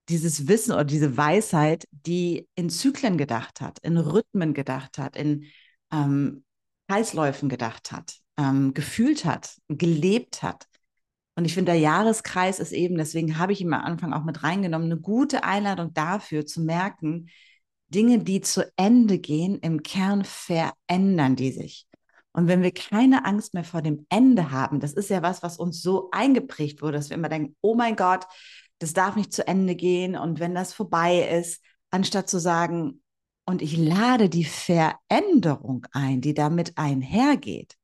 dieses 0.09 0.47
Wissen 0.47 0.73
oder 0.73 0.83
diese 0.83 1.17
Weisheit, 1.17 1.85
die 1.91 2.47
in 2.55 2.69
Zyklen 2.69 3.17
gedacht 3.17 3.61
hat, 3.61 3.79
in 3.79 3.97
Rhythmen 3.97 4.53
gedacht 4.53 4.97
hat, 4.97 5.15
in 5.15 5.45
ähm, 5.91 6.43
Kreisläufen 6.89 7.49
gedacht 7.49 7.91
hat, 7.91 8.17
ähm, 8.37 8.73
gefühlt 8.73 9.25
hat, 9.25 9.55
gelebt 9.69 10.43
hat. 10.43 10.67
Und 11.37 11.45
ich 11.45 11.53
finde, 11.53 11.73
der 11.73 11.79
Jahreskreis 11.79 12.59
ist 12.59 12.71
eben, 12.71 12.97
deswegen 12.97 13.37
habe 13.37 13.53
ich 13.53 13.61
ihn 13.61 13.71
am 13.71 13.85
Anfang 13.85 14.11
auch 14.11 14.23
mit 14.23 14.41
reingenommen, 14.41 14.91
eine 14.91 14.99
gute 14.99 15.43
Einladung 15.43 15.93
dafür 15.93 16.47
zu 16.47 16.61
merken, 16.61 17.29
Dinge, 17.89 18.17
die 18.17 18.41
zu 18.41 18.69
Ende 18.75 19.19
gehen, 19.19 19.59
im 19.59 19.83
Kern 19.83 20.25
verändern 20.25 21.35
die 21.35 21.51
sich. 21.51 21.85
Und 22.31 22.47
wenn 22.47 22.63
wir 22.63 22.71
keine 22.71 23.23
Angst 23.23 23.53
mehr 23.53 23.63
vor 23.63 23.83
dem 23.83 24.07
Ende 24.09 24.49
haben, 24.49 24.79
das 24.79 24.93
ist 24.93 25.11
ja 25.11 25.21
was, 25.21 25.43
was 25.43 25.59
uns 25.59 25.79
so 25.79 26.09
eingeprägt 26.11 26.81
wurde, 26.81 26.93
dass 26.93 27.11
wir 27.11 27.17
immer 27.17 27.29
denken, 27.29 27.55
oh 27.61 27.75
mein 27.75 27.95
Gott, 27.95 28.25
das 28.79 28.93
darf 28.93 29.15
nicht 29.15 29.31
zu 29.31 29.47
Ende 29.47 29.75
gehen. 29.75 30.15
Und 30.17 30.39
wenn 30.39 30.55
das 30.55 30.73
vorbei 30.73 31.19
ist, 31.39 31.63
anstatt 31.91 32.31
zu 32.31 32.39
sagen, 32.39 33.03
und 33.45 33.61
ich 33.61 33.77
lade 33.77 34.27
die 34.27 34.43
Veränderung 34.43 35.85
ein, 35.91 36.19
die 36.19 36.33
damit 36.33 36.79
einhergeht, 36.79 37.76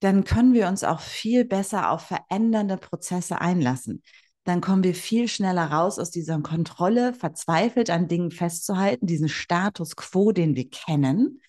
dann 0.00 0.24
können 0.24 0.52
wir 0.52 0.68
uns 0.68 0.84
auch 0.84 1.00
viel 1.00 1.44
besser 1.44 1.90
auf 1.90 2.02
verändernde 2.02 2.76
Prozesse 2.76 3.40
einlassen. 3.40 4.02
Dann 4.44 4.60
kommen 4.60 4.84
wir 4.84 4.94
viel 4.94 5.26
schneller 5.28 5.70
raus 5.72 5.98
aus 5.98 6.10
dieser 6.10 6.38
Kontrolle, 6.40 7.14
verzweifelt 7.14 7.88
an 7.88 8.08
Dingen 8.08 8.30
festzuhalten, 8.30 9.06
diesen 9.06 9.30
Status 9.30 9.96
quo, 9.96 10.32
den 10.32 10.54
wir 10.54 10.68
kennen, 10.68 11.40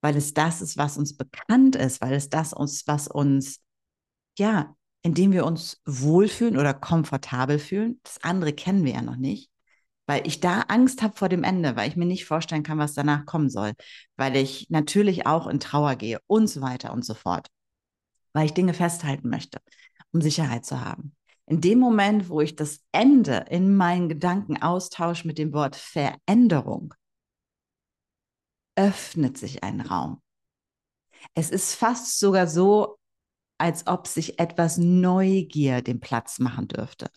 weil 0.00 0.16
es 0.16 0.34
das 0.34 0.60
ist, 0.60 0.76
was 0.76 0.98
uns 0.98 1.16
bekannt 1.16 1.76
ist, 1.76 2.00
weil 2.00 2.12
es 2.14 2.28
das 2.28 2.52
ist, 2.52 2.88
was 2.88 3.06
uns, 3.06 3.60
ja, 4.36 4.74
indem 5.02 5.32
wir 5.32 5.46
uns 5.46 5.80
wohlfühlen 5.86 6.58
oder 6.58 6.74
komfortabel 6.74 7.58
fühlen. 7.60 8.00
Das 8.02 8.22
andere 8.22 8.52
kennen 8.52 8.84
wir 8.84 8.94
ja 8.94 9.02
noch 9.02 9.16
nicht, 9.16 9.50
weil 10.06 10.26
ich 10.26 10.40
da 10.40 10.62
Angst 10.62 11.02
habe 11.02 11.16
vor 11.16 11.28
dem 11.28 11.44
Ende, 11.44 11.76
weil 11.76 11.88
ich 11.88 11.96
mir 11.96 12.06
nicht 12.06 12.24
vorstellen 12.24 12.64
kann, 12.64 12.78
was 12.78 12.94
danach 12.94 13.26
kommen 13.26 13.48
soll, 13.48 13.72
weil 14.16 14.36
ich 14.36 14.68
natürlich 14.70 15.26
auch 15.26 15.46
in 15.46 15.60
Trauer 15.60 15.94
gehe 15.94 16.18
und 16.26 16.48
so 16.48 16.60
weiter 16.60 16.92
und 16.92 17.04
so 17.04 17.14
fort, 17.14 17.46
weil 18.32 18.46
ich 18.46 18.54
Dinge 18.54 18.74
festhalten 18.74 19.28
möchte, 19.28 19.58
um 20.12 20.20
Sicherheit 20.20 20.64
zu 20.64 20.80
haben. 20.80 21.16
In 21.46 21.60
dem 21.60 21.78
Moment, 21.80 22.28
wo 22.28 22.40
ich 22.40 22.54
das 22.54 22.80
Ende 22.92 23.46
in 23.50 23.76
meinen 23.76 24.08
Gedanken 24.08 24.62
austausche 24.62 25.26
mit 25.26 25.36
dem 25.36 25.52
Wort 25.52 25.74
Veränderung, 25.74 26.94
öffnet 28.76 29.36
sich 29.36 29.62
ein 29.64 29.80
Raum. 29.80 30.22
Es 31.34 31.50
ist 31.50 31.74
fast 31.74 32.18
sogar 32.18 32.46
so, 32.46 32.98
als 33.58 33.86
ob 33.86 34.06
sich 34.06 34.38
etwas 34.38 34.78
Neugier 34.78 35.82
den 35.82 36.00
Platz 36.00 36.38
machen 36.38 36.68
dürfte. 36.68 37.10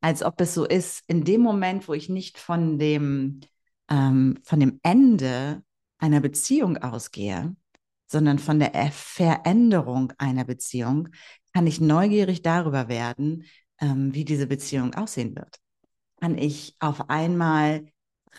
Als 0.00 0.22
ob 0.22 0.40
es 0.40 0.54
so 0.54 0.64
ist, 0.64 1.02
in 1.06 1.24
dem 1.24 1.40
Moment, 1.40 1.88
wo 1.88 1.94
ich 1.94 2.08
nicht 2.08 2.38
von 2.38 2.78
dem, 2.78 3.40
ähm, 3.88 4.38
von 4.42 4.60
dem 4.60 4.80
Ende 4.82 5.62
einer 5.98 6.20
Beziehung 6.20 6.78
ausgehe, 6.78 7.54
sondern 8.08 8.38
von 8.38 8.58
der 8.58 8.72
Veränderung 8.90 10.12
einer 10.18 10.44
Beziehung, 10.44 11.08
kann 11.52 11.66
ich 11.66 11.80
neugierig 11.80 12.42
darüber 12.42 12.88
werden, 12.88 13.44
ähm, 13.80 14.14
wie 14.14 14.24
diese 14.24 14.46
Beziehung 14.46 14.94
aussehen 14.94 15.36
wird. 15.36 15.58
Kann 16.20 16.36
ich 16.36 16.74
auf 16.80 17.08
einmal 17.10 17.86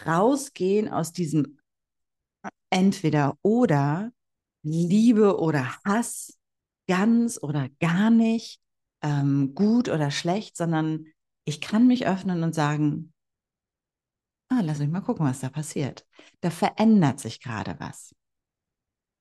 rausgehen 0.05 0.89
aus 0.89 1.13
diesem 1.13 1.59
entweder 2.69 3.37
oder, 3.41 4.11
Liebe 4.61 5.39
oder 5.39 5.75
Hass, 5.85 6.37
ganz 6.87 7.41
oder 7.41 7.69
gar 7.79 8.09
nicht, 8.09 8.59
ähm, 9.01 9.53
gut 9.55 9.89
oder 9.89 10.11
schlecht, 10.11 10.57
sondern 10.57 11.05
ich 11.45 11.61
kann 11.61 11.87
mich 11.87 12.07
öffnen 12.07 12.43
und 12.43 12.53
sagen, 12.53 13.13
ah, 14.49 14.61
lass 14.61 14.79
mich 14.79 14.89
mal 14.89 15.01
gucken, 15.01 15.25
was 15.25 15.39
da 15.39 15.49
passiert. 15.49 16.05
Da 16.41 16.49
verändert 16.49 17.19
sich 17.19 17.39
gerade 17.39 17.75
was. 17.79 18.13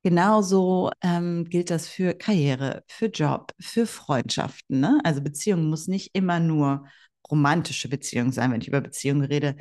Genauso 0.02 0.90
ähm, 1.02 1.44
gilt 1.44 1.70
das 1.70 1.88
für 1.88 2.14
Karriere, 2.14 2.84
für 2.86 3.06
Job, 3.06 3.52
für 3.60 3.86
Freundschaften. 3.86 4.80
Ne? 4.80 5.00
Also 5.04 5.20
Beziehung 5.20 5.68
muss 5.68 5.88
nicht 5.88 6.10
immer 6.14 6.40
nur 6.40 6.86
romantische 7.30 7.88
Beziehung 7.88 8.32
sein. 8.32 8.52
Wenn 8.52 8.60
ich 8.60 8.68
über 8.68 8.80
Beziehungen 8.80 9.24
rede, 9.24 9.56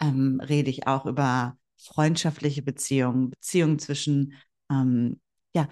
ähm, 0.00 0.40
rede 0.40 0.70
ich 0.70 0.86
auch 0.86 1.04
über 1.06 1.56
freundschaftliche 1.76 2.62
Beziehungen, 2.62 3.30
Beziehungen 3.30 3.78
zwischen, 3.78 4.34
ähm, 4.70 5.20
ja, 5.54 5.68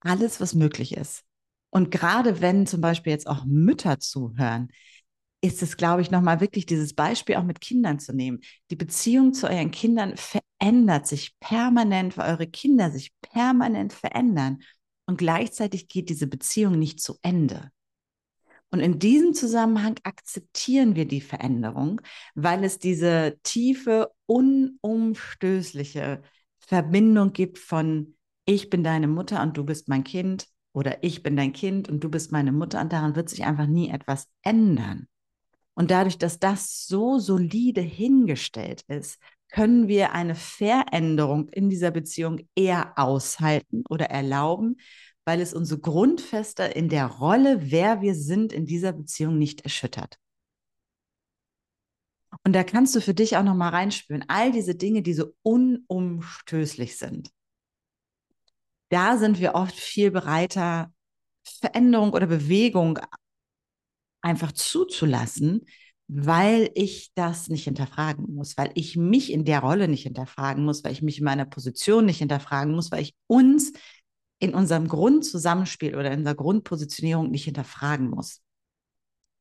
alles, 0.00 0.40
was 0.40 0.54
möglich 0.54 0.96
ist. 0.96 1.24
Und 1.70 1.90
gerade 1.90 2.40
wenn 2.40 2.66
zum 2.66 2.80
Beispiel 2.80 3.12
jetzt 3.12 3.26
auch 3.26 3.44
Mütter 3.44 3.98
zuhören, 3.98 4.68
ist 5.42 5.60
es, 5.62 5.76
glaube 5.76 6.02
ich, 6.02 6.10
nochmal 6.10 6.40
wirklich 6.40 6.66
dieses 6.66 6.94
Beispiel 6.94 7.34
auch 7.34 7.42
mit 7.42 7.60
Kindern 7.60 7.98
zu 7.98 8.14
nehmen. 8.14 8.40
Die 8.70 8.76
Beziehung 8.76 9.34
zu 9.34 9.48
euren 9.48 9.72
Kindern 9.72 10.14
verändert 10.16 11.08
sich 11.08 11.38
permanent, 11.40 12.16
weil 12.16 12.30
eure 12.30 12.46
Kinder 12.46 12.90
sich 12.90 13.12
permanent 13.20 13.92
verändern. 13.92 14.62
Und 15.06 15.18
gleichzeitig 15.18 15.88
geht 15.88 16.08
diese 16.08 16.28
Beziehung 16.28 16.78
nicht 16.78 17.00
zu 17.00 17.16
Ende. 17.22 17.70
Und 18.70 18.80
in 18.80 19.00
diesem 19.00 19.34
Zusammenhang 19.34 19.96
akzeptieren 20.04 20.94
wir 20.94 21.06
die 21.06 21.20
Veränderung, 21.20 22.00
weil 22.34 22.64
es 22.64 22.78
diese 22.78 23.38
tiefe, 23.42 24.10
unumstößliche 24.26 26.22
Verbindung 26.58 27.32
gibt 27.32 27.58
von 27.58 28.14
ich 28.44 28.70
bin 28.70 28.82
deine 28.82 29.08
Mutter 29.08 29.42
und 29.42 29.56
du 29.56 29.64
bist 29.64 29.88
mein 29.88 30.04
Kind 30.04 30.46
oder 30.72 31.02
ich 31.04 31.22
bin 31.22 31.36
dein 31.36 31.52
Kind 31.52 31.88
und 31.88 32.02
du 32.02 32.08
bist 32.08 32.32
meine 32.32 32.52
Mutter 32.52 32.80
und 32.80 32.92
daran 32.92 33.14
wird 33.14 33.28
sich 33.28 33.44
einfach 33.44 33.66
nie 33.66 33.90
etwas 33.90 34.28
ändern. 34.42 35.06
Und 35.74 35.90
dadurch, 35.90 36.18
dass 36.18 36.38
das 36.38 36.86
so 36.86 37.18
solide 37.18 37.80
hingestellt 37.80 38.82
ist, 38.88 39.18
können 39.50 39.88
wir 39.88 40.12
eine 40.12 40.34
Veränderung 40.34 41.48
in 41.48 41.68
dieser 41.70 41.90
Beziehung 41.90 42.40
eher 42.54 42.98
aushalten 42.98 43.84
oder 43.88 44.06
erlauben, 44.06 44.76
weil 45.24 45.40
es 45.40 45.54
unsere 45.54 45.80
Grundfeste 45.80 46.64
in 46.64 46.88
der 46.88 47.06
Rolle, 47.06 47.70
wer 47.70 48.00
wir 48.00 48.14
sind, 48.14 48.52
in 48.52 48.66
dieser 48.66 48.92
Beziehung 48.92 49.38
nicht 49.38 49.62
erschüttert. 49.62 50.18
Und 52.44 52.54
da 52.54 52.64
kannst 52.64 52.94
du 52.94 53.00
für 53.00 53.14
dich 53.14 53.36
auch 53.36 53.42
noch 53.42 53.54
mal 53.54 53.68
reinspüren, 53.68 54.24
all 54.28 54.52
diese 54.52 54.74
Dinge, 54.74 55.02
die 55.02 55.14
so 55.14 55.34
unumstößlich 55.42 56.96
sind. 56.96 57.30
Da 58.88 59.16
sind 59.16 59.38
wir 59.38 59.54
oft 59.54 59.74
viel 59.74 60.10
bereiter, 60.10 60.92
Veränderung 61.44 62.12
oder 62.12 62.26
Bewegung 62.26 62.98
einfach 64.22 64.52
zuzulassen, 64.52 65.66
weil 66.08 66.70
ich 66.74 67.12
das 67.14 67.48
nicht 67.48 67.64
hinterfragen 67.64 68.34
muss, 68.34 68.56
weil 68.56 68.70
ich 68.74 68.96
mich 68.96 69.32
in 69.32 69.44
der 69.44 69.60
Rolle 69.60 69.88
nicht 69.88 70.02
hinterfragen 70.02 70.64
muss, 70.64 70.84
weil 70.84 70.92
ich 70.92 71.02
mich 71.02 71.18
in 71.18 71.24
meiner 71.24 71.44
Position 71.44 72.06
nicht 72.06 72.18
hinterfragen 72.18 72.74
muss, 72.74 72.90
weil 72.90 73.02
ich 73.02 73.14
uns 73.26 73.72
in 74.38 74.54
unserem 74.54 74.88
Grundzusammenspiel 74.88 75.94
oder 75.94 76.10
in 76.10 76.18
unserer 76.18 76.34
Grundpositionierung 76.34 77.30
nicht 77.30 77.44
hinterfragen 77.44 78.10
muss. 78.10 78.40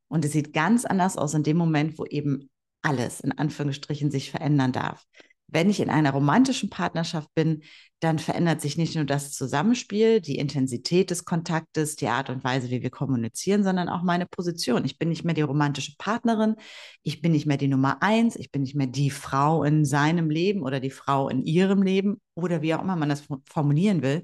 Und 0.07 0.25
es 0.25 0.31
sieht 0.31 0.53
ganz 0.53 0.85
anders 0.85 1.17
aus 1.17 1.33
in 1.33 1.43
dem 1.43 1.57
Moment, 1.57 1.97
wo 1.97 2.05
eben 2.05 2.49
alles 2.81 3.19
in 3.19 3.31
Anführungsstrichen 3.31 4.11
sich 4.11 4.31
verändern 4.31 4.71
darf. 4.71 5.05
Wenn 5.51 5.69
ich 5.69 5.79
in 5.81 5.89
einer 5.89 6.11
romantischen 6.11 6.69
Partnerschaft 6.69 7.29
bin, 7.35 7.63
dann 7.99 8.17
verändert 8.17 8.61
sich 8.61 8.77
nicht 8.77 8.95
nur 8.95 9.03
das 9.03 9.33
Zusammenspiel, 9.33 10.21
die 10.21 10.37
Intensität 10.37 11.11
des 11.11 11.25
Kontaktes, 11.25 11.97
die 11.97 12.07
Art 12.07 12.29
und 12.29 12.43
Weise, 12.43 12.69
wie 12.71 12.81
wir 12.81 12.89
kommunizieren, 12.89 13.63
sondern 13.63 13.89
auch 13.89 14.01
meine 14.01 14.25
Position. 14.25 14.85
Ich 14.85 14.97
bin 14.97 15.09
nicht 15.09 15.23
mehr 15.23 15.35
die 15.35 15.41
romantische 15.41 15.95
Partnerin, 15.97 16.55
ich 17.03 17.21
bin 17.21 17.33
nicht 17.33 17.45
mehr 17.45 17.57
die 17.57 17.67
Nummer 17.67 18.01
eins, 18.01 18.35
ich 18.37 18.49
bin 18.49 18.63
nicht 18.63 18.75
mehr 18.75 18.87
die 18.87 19.11
Frau 19.11 19.63
in 19.63 19.85
seinem 19.85 20.29
Leben 20.29 20.63
oder 20.63 20.79
die 20.79 20.89
Frau 20.89 21.29
in 21.29 21.43
ihrem 21.43 21.83
Leben 21.83 22.21
oder 22.33 22.61
wie 22.61 22.73
auch 22.73 22.81
immer 22.81 22.95
man 22.95 23.09
das 23.09 23.23
formulieren 23.49 24.01
will, 24.01 24.23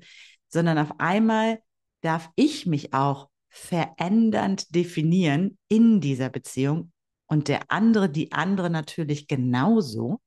sondern 0.50 0.78
auf 0.80 1.00
einmal 1.00 1.60
darf 2.02 2.30
ich 2.36 2.66
mich 2.66 2.94
auch 2.94 3.30
verändernd 3.50 4.74
definieren 4.74 5.58
in 5.68 6.00
dieser 6.00 6.30
Beziehung 6.30 6.92
und 7.28 7.48
der 7.48 7.70
andere, 7.70 8.10
die 8.10 8.32
andere 8.32 8.70
natürlich 8.70 9.28
genauso. 9.28 10.20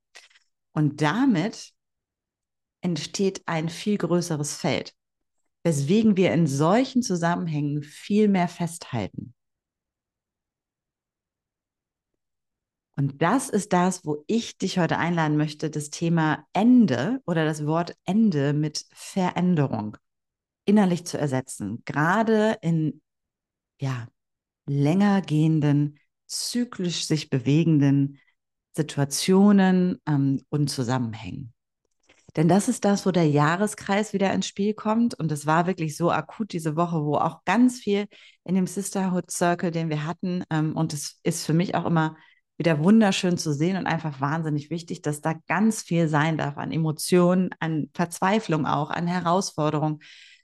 Und 0.73 1.01
damit 1.01 1.73
entsteht 2.81 3.41
ein 3.45 3.69
viel 3.69 3.97
größeres 3.97 4.55
Feld, 4.55 4.93
weswegen 5.63 6.17
wir 6.17 6.33
in 6.33 6.47
solchen 6.47 7.03
Zusammenhängen 7.03 7.83
viel 7.83 8.27
mehr 8.27 8.47
festhalten. 8.47 9.33
Und 12.97 13.21
das 13.21 13.49
ist 13.49 13.73
das, 13.73 14.05
wo 14.05 14.23
ich 14.27 14.57
dich 14.57 14.77
heute 14.77 14.97
einladen 14.97 15.37
möchte, 15.37 15.69
das 15.69 15.89
Thema 15.89 16.45
Ende 16.53 17.21
oder 17.25 17.45
das 17.45 17.65
Wort 17.65 17.95
Ende 18.05 18.53
mit 18.53 18.85
Veränderung 18.93 19.97
innerlich 20.65 21.05
zu 21.05 21.17
ersetzen, 21.17 21.81
gerade 21.85 22.57
in 22.61 23.01
ja, 23.79 24.07
länger 24.67 25.21
gehenden, 25.21 25.99
zyklisch 26.27 27.05
sich 27.05 27.29
bewegenden 27.29 28.19
Situationen 28.73 29.99
ähm, 30.07 30.41
und 30.49 30.69
Zusammenhängen. 30.69 31.53
Denn 32.37 32.47
das 32.47 32.69
ist 32.69 32.85
das, 32.85 33.05
wo 33.05 33.11
der 33.11 33.27
Jahreskreis 33.27 34.13
wieder 34.13 34.31
ins 34.31 34.47
Spiel 34.47 34.73
kommt. 34.73 35.13
Und 35.15 35.31
es 35.31 35.45
war 35.45 35.67
wirklich 35.67 35.97
so 35.97 36.11
akut 36.11 36.53
diese 36.53 36.77
Woche, 36.77 37.03
wo 37.03 37.15
auch 37.15 37.43
ganz 37.43 37.79
viel 37.79 38.07
in 38.45 38.55
dem 38.55 38.67
Sisterhood 38.67 39.29
Circle, 39.29 39.71
den 39.71 39.89
wir 39.89 40.05
hatten, 40.05 40.43
ähm, 40.49 40.75
und 40.75 40.93
es 40.93 41.19
ist 41.23 41.45
für 41.45 41.53
mich 41.53 41.75
auch 41.75 41.85
immer 41.85 42.15
wieder 42.57 42.83
wunderschön 42.83 43.37
zu 43.37 43.53
sehen 43.53 43.75
und 43.75 43.87
einfach 43.87 44.21
wahnsinnig 44.21 44.69
wichtig, 44.69 45.01
dass 45.01 45.19
da 45.19 45.33
ganz 45.47 45.81
viel 45.81 46.07
sein 46.07 46.37
darf 46.37 46.57
an 46.57 46.71
Emotionen, 46.71 47.49
an 47.59 47.89
Verzweiflung 47.93 48.67
auch, 48.67 48.91
an 48.91 49.07
Herausforderungen, 49.07 49.99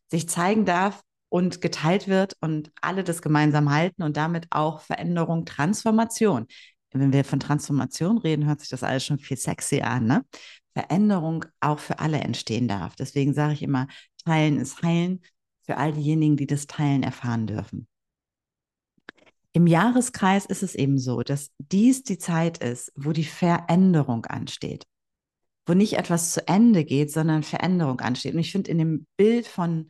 sich 0.09 0.27
zeigen 0.27 0.65
darf 0.65 1.03
und 1.29 1.61
geteilt 1.61 2.07
wird 2.07 2.35
und 2.41 2.71
alle 2.81 3.03
das 3.03 3.21
gemeinsam 3.21 3.71
halten 3.71 4.01
und 4.01 4.17
damit 4.17 4.47
auch 4.49 4.81
Veränderung, 4.81 5.45
Transformation. 5.45 6.47
Wenn 6.93 7.13
wir 7.13 7.23
von 7.23 7.39
Transformation 7.39 8.17
reden, 8.17 8.45
hört 8.45 8.61
sich 8.61 8.69
das 8.69 8.83
alles 8.83 9.05
schon 9.05 9.19
viel 9.19 9.37
sexy 9.37 9.81
an. 9.81 10.05
Ne? 10.05 10.25
Veränderung 10.73 11.45
auch 11.59 11.79
für 11.79 11.99
alle 11.99 12.19
entstehen 12.19 12.67
darf. 12.67 12.95
Deswegen 12.95 13.33
sage 13.33 13.53
ich 13.53 13.63
immer, 13.63 13.87
Teilen 14.25 14.57
ist 14.57 14.81
Heilen 14.81 15.21
für 15.65 15.77
all 15.77 15.93
diejenigen, 15.93 16.37
die 16.37 16.47
das 16.47 16.67
Teilen 16.67 17.03
erfahren 17.03 17.47
dürfen. 17.47 17.87
Im 19.53 19.67
Jahreskreis 19.67 20.45
ist 20.45 20.63
es 20.63 20.75
eben 20.75 20.97
so, 20.97 21.21
dass 21.21 21.51
dies 21.57 22.03
die 22.03 22.17
Zeit 22.17 22.59
ist, 22.59 22.91
wo 22.95 23.11
die 23.11 23.23
Veränderung 23.23 24.25
ansteht 24.25 24.85
wo 25.67 25.73
nicht 25.73 25.93
etwas 25.93 26.31
zu 26.31 26.47
Ende 26.47 26.85
geht, 26.85 27.11
sondern 27.11 27.43
Veränderung 27.43 27.99
ansteht. 27.99 28.33
Und 28.33 28.39
ich 28.39 28.51
finde, 28.51 28.71
in 28.71 28.77
dem 28.77 29.05
Bild 29.17 29.45
von, 29.45 29.89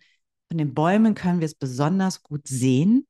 von 0.50 0.58
den 0.58 0.74
Bäumen 0.74 1.14
können 1.14 1.40
wir 1.40 1.46
es 1.46 1.56
besonders 1.56 2.24
gut 2.24 2.48
sehen, 2.48 3.08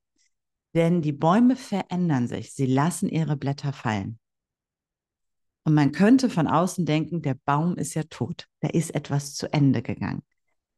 denn 0.74 1.02
die 1.02 1.14
Bäume 1.14 1.56
verändern 1.56 2.28
sich. 2.28 2.54
Sie 2.54 2.66
lassen 2.66 3.10
ihre 3.10 3.38
Blätter 3.38 3.74
fallen. 3.74 4.20
Und 5.64 5.74
man 5.74 5.92
könnte 5.92 6.30
von 6.30 6.48
außen 6.48 6.86
denken, 6.86 7.22
der 7.22 7.36
Baum 7.46 7.76
ist 7.76 7.94
ja 7.94 8.04
tot. 8.04 8.48
Da 8.62 8.70
ist 8.70 8.96
etwas 8.96 9.34
zu 9.36 9.52
Ende 9.52 9.82
gegangen. 9.82 10.24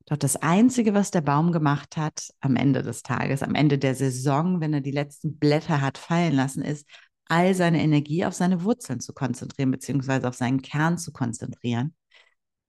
Doch 0.05 0.17
das 0.17 0.36
Einzige, 0.38 0.96
was 0.96 1.12
der 1.12 1.22
Baum 1.22 1.51
gemacht 1.51 1.96
hat 1.96 2.29
am 2.39 2.55
Ende 2.55 2.81
des 2.81 3.03
Tages, 3.03 3.43
am 3.43 3.53
Ende 3.53 3.77
der 3.77 3.93
Saison, 3.93 4.60
wenn 4.60 4.74
er 4.74 4.81
die 4.81 4.91
letzten 4.91 5.38
Blätter 5.38 5.81
hat 5.81 6.00
fallen 6.00 6.34
lassen, 6.34 6.63
ist, 6.63 6.88
all 7.25 7.53
seine 7.53 7.81
Energie 7.81 8.25
auf 8.25 8.34
seine 8.34 8.63
Wurzeln 8.63 9.00
zu 9.00 9.13
konzentrieren, 9.13 9.69
beziehungsweise 9.69 10.27
auf 10.27 10.36
seinen 10.36 10.63
Kern 10.63 10.98
zu 10.98 11.12
konzentrieren, 11.12 11.93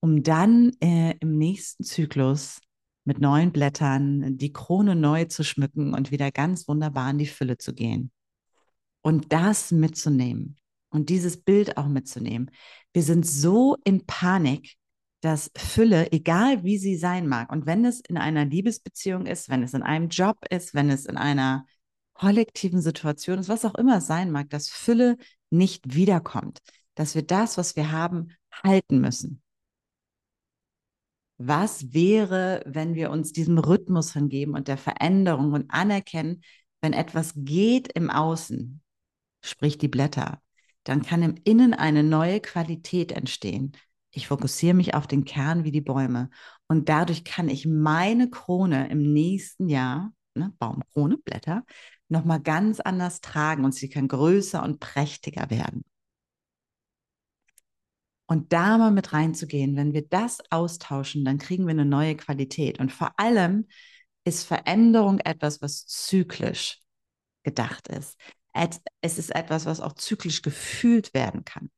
um 0.00 0.22
dann 0.22 0.72
äh, 0.80 1.16
im 1.20 1.38
nächsten 1.38 1.82
Zyklus 1.82 2.60
mit 3.04 3.20
neuen 3.20 3.52
Blättern 3.52 4.36
die 4.36 4.52
Krone 4.52 4.94
neu 4.94 5.24
zu 5.24 5.44
schmücken 5.44 5.94
und 5.94 6.10
wieder 6.10 6.30
ganz 6.30 6.68
wunderbar 6.68 7.10
in 7.10 7.18
die 7.18 7.26
Fülle 7.26 7.58
zu 7.58 7.74
gehen. 7.74 8.10
Und 9.02 9.32
das 9.32 9.70
mitzunehmen 9.72 10.56
und 10.90 11.08
dieses 11.08 11.42
Bild 11.42 11.76
auch 11.76 11.88
mitzunehmen. 11.88 12.50
Wir 12.92 13.02
sind 13.02 13.26
so 13.26 13.76
in 13.84 14.06
Panik, 14.06 14.74
dass 15.20 15.50
Fülle, 15.56 16.12
egal 16.12 16.64
wie 16.64 16.78
sie 16.78 16.96
sein 16.96 17.26
mag, 17.26 17.52
und 17.52 17.66
wenn 17.66 17.84
es 17.84 18.00
in 18.00 18.16
einer 18.16 18.44
Liebesbeziehung 18.44 19.26
ist, 19.26 19.48
wenn 19.48 19.62
es 19.62 19.74
in 19.74 19.82
einem 19.82 20.08
Job 20.08 20.38
ist, 20.50 20.74
wenn 20.74 20.90
es 20.90 21.06
in 21.06 21.16
einer 21.16 21.66
kollektiven 22.14 22.80
Situation 22.80 23.38
ist, 23.38 23.48
was 23.48 23.64
auch 23.64 23.74
immer 23.74 23.98
es 23.98 24.06
sein 24.06 24.30
mag, 24.30 24.50
dass 24.50 24.68
Fülle 24.68 25.16
nicht 25.50 25.94
wiederkommt, 25.94 26.60
dass 26.94 27.14
wir 27.14 27.22
das, 27.22 27.56
was 27.56 27.76
wir 27.76 27.92
haben, 27.92 28.32
halten 28.52 29.00
müssen. 29.00 29.42
Was 31.42 31.94
wäre, 31.94 32.62
wenn 32.66 32.94
wir 32.94 33.10
uns 33.10 33.32
diesem 33.32 33.56
Rhythmus 33.56 34.12
hingeben 34.12 34.54
und 34.54 34.68
der 34.68 34.76
Veränderung 34.76 35.54
und 35.54 35.70
anerkennen, 35.70 36.42
wenn 36.82 36.92
etwas 36.92 37.32
geht 37.34 37.90
im 37.92 38.10
Außen, 38.10 38.82
sprich 39.42 39.78
die 39.78 39.88
Blätter, 39.88 40.42
dann 40.84 41.00
kann 41.00 41.22
im 41.22 41.36
Innen 41.44 41.72
eine 41.72 42.02
neue 42.02 42.40
Qualität 42.40 43.10
entstehen. 43.10 43.72
Ich 44.10 44.26
fokussiere 44.26 44.74
mich 44.74 44.92
auf 44.92 45.06
den 45.06 45.24
Kern 45.24 45.64
wie 45.64 45.72
die 45.72 45.80
Bäume 45.80 46.28
und 46.68 46.90
dadurch 46.90 47.24
kann 47.24 47.48
ich 47.48 47.66
meine 47.66 48.28
Krone 48.28 48.90
im 48.90 49.00
nächsten 49.00 49.70
Jahr, 49.70 50.12
ne, 50.34 50.52
Baumkrone, 50.58 51.16
Blätter, 51.16 51.64
nochmal 52.10 52.40
ganz 52.42 52.80
anders 52.80 53.22
tragen 53.22 53.64
und 53.64 53.74
sie 53.74 53.88
kann 53.88 54.08
größer 54.08 54.62
und 54.62 54.78
prächtiger 54.78 55.48
werden. 55.48 55.84
Und 58.30 58.52
da 58.52 58.78
mal 58.78 58.92
mit 58.92 59.12
reinzugehen, 59.12 59.74
wenn 59.74 59.92
wir 59.92 60.06
das 60.06 60.38
austauschen, 60.50 61.24
dann 61.24 61.38
kriegen 61.38 61.64
wir 61.66 61.72
eine 61.72 61.84
neue 61.84 62.14
Qualität. 62.14 62.78
Und 62.78 62.92
vor 62.92 63.10
allem 63.18 63.66
ist 64.22 64.44
Veränderung 64.44 65.18
etwas, 65.18 65.60
was 65.62 65.84
zyklisch 65.86 66.78
gedacht 67.42 67.88
ist. 67.88 68.16
Es 69.00 69.18
ist 69.18 69.34
etwas, 69.34 69.66
was 69.66 69.80
auch 69.80 69.94
zyklisch 69.94 70.42
gefühlt 70.42 71.12
werden 71.12 71.44
kann. 71.44 71.70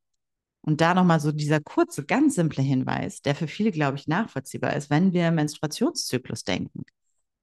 Und 0.61 0.83
da 0.83 0.93
nochmal 0.93 1.21
so 1.21 1.33
dieser 1.33 1.61
kurze, 1.61 2.05
ganz 2.05 2.35
simple 2.35 2.63
Hinweis, 2.63 3.23
der 3.23 3.35
für 3.35 3.49
viele, 3.49 3.71
glaube 3.71 3.97
ich, 3.97 4.07
nachvollziehbar 4.07 4.77
ist, 4.77 4.91
wenn 4.91 5.15
wir 5.15 5.31
Menstruationszyklus 5.31 6.45
denken. 6.45 6.85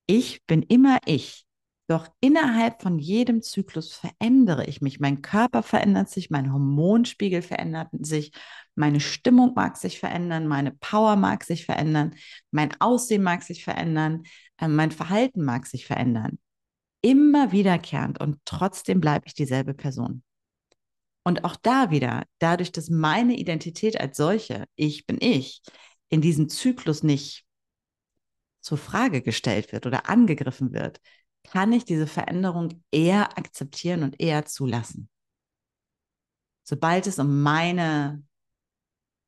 Ich 0.05 0.45
bin 0.45 0.61
immer 0.61 0.99
ich. 1.05 1.47
Doch 1.89 2.07
innerhalb 2.19 2.83
von 2.83 2.99
jedem 2.99 3.41
Zyklus 3.41 3.93
verändere 3.93 4.63
ich 4.65 4.79
mich. 4.79 4.99
Mein 4.99 5.23
Körper 5.23 5.63
verändert 5.63 6.07
sich, 6.07 6.29
mein 6.29 6.53
Hormonspiegel 6.53 7.41
verändert 7.41 7.87
sich, 7.93 8.31
meine 8.75 8.99
Stimmung 8.99 9.55
mag 9.55 9.75
sich 9.75 9.99
verändern, 9.99 10.45
meine 10.45 10.71
Power 10.71 11.15
mag 11.15 11.43
sich 11.43 11.65
verändern, 11.65 12.13
mein 12.51 12.79
Aussehen 12.79 13.23
mag 13.23 13.41
sich 13.41 13.63
verändern, 13.63 14.21
äh, 14.57 14.67
mein 14.67 14.91
Verhalten 14.91 15.43
mag 15.43 15.65
sich 15.65 15.87
verändern. 15.87 16.37
Immer 17.01 17.51
wiederkehrend 17.51 18.21
und 18.21 18.37
trotzdem 18.45 19.01
bleibe 19.01 19.25
ich 19.25 19.33
dieselbe 19.33 19.73
Person. 19.73 20.21
Und 21.23 21.43
auch 21.43 21.55
da 21.55 21.89
wieder, 21.89 22.23
dadurch, 22.37 22.71
dass 22.71 22.91
meine 22.91 23.35
Identität 23.35 23.99
als 23.99 24.15
solche, 24.15 24.65
ich 24.75 25.07
bin 25.07 25.17
ich, 25.19 25.63
in 26.09 26.21
diesem 26.21 26.49
Zyklus 26.49 27.01
nicht 27.01 27.45
zur 28.61 28.77
Frage 28.77 29.23
gestellt 29.23 29.71
wird 29.71 29.87
oder 29.87 30.07
angegriffen 30.07 30.71
wird, 30.71 30.99
kann 31.51 31.73
ich 31.73 31.85
diese 31.85 32.07
Veränderung 32.07 32.83
eher 32.91 33.37
akzeptieren 33.37 34.03
und 34.03 34.19
eher 34.19 34.45
zulassen. 34.45 35.09
Sobald 36.63 37.07
es 37.07 37.17
um 37.17 37.41
meine 37.41 38.23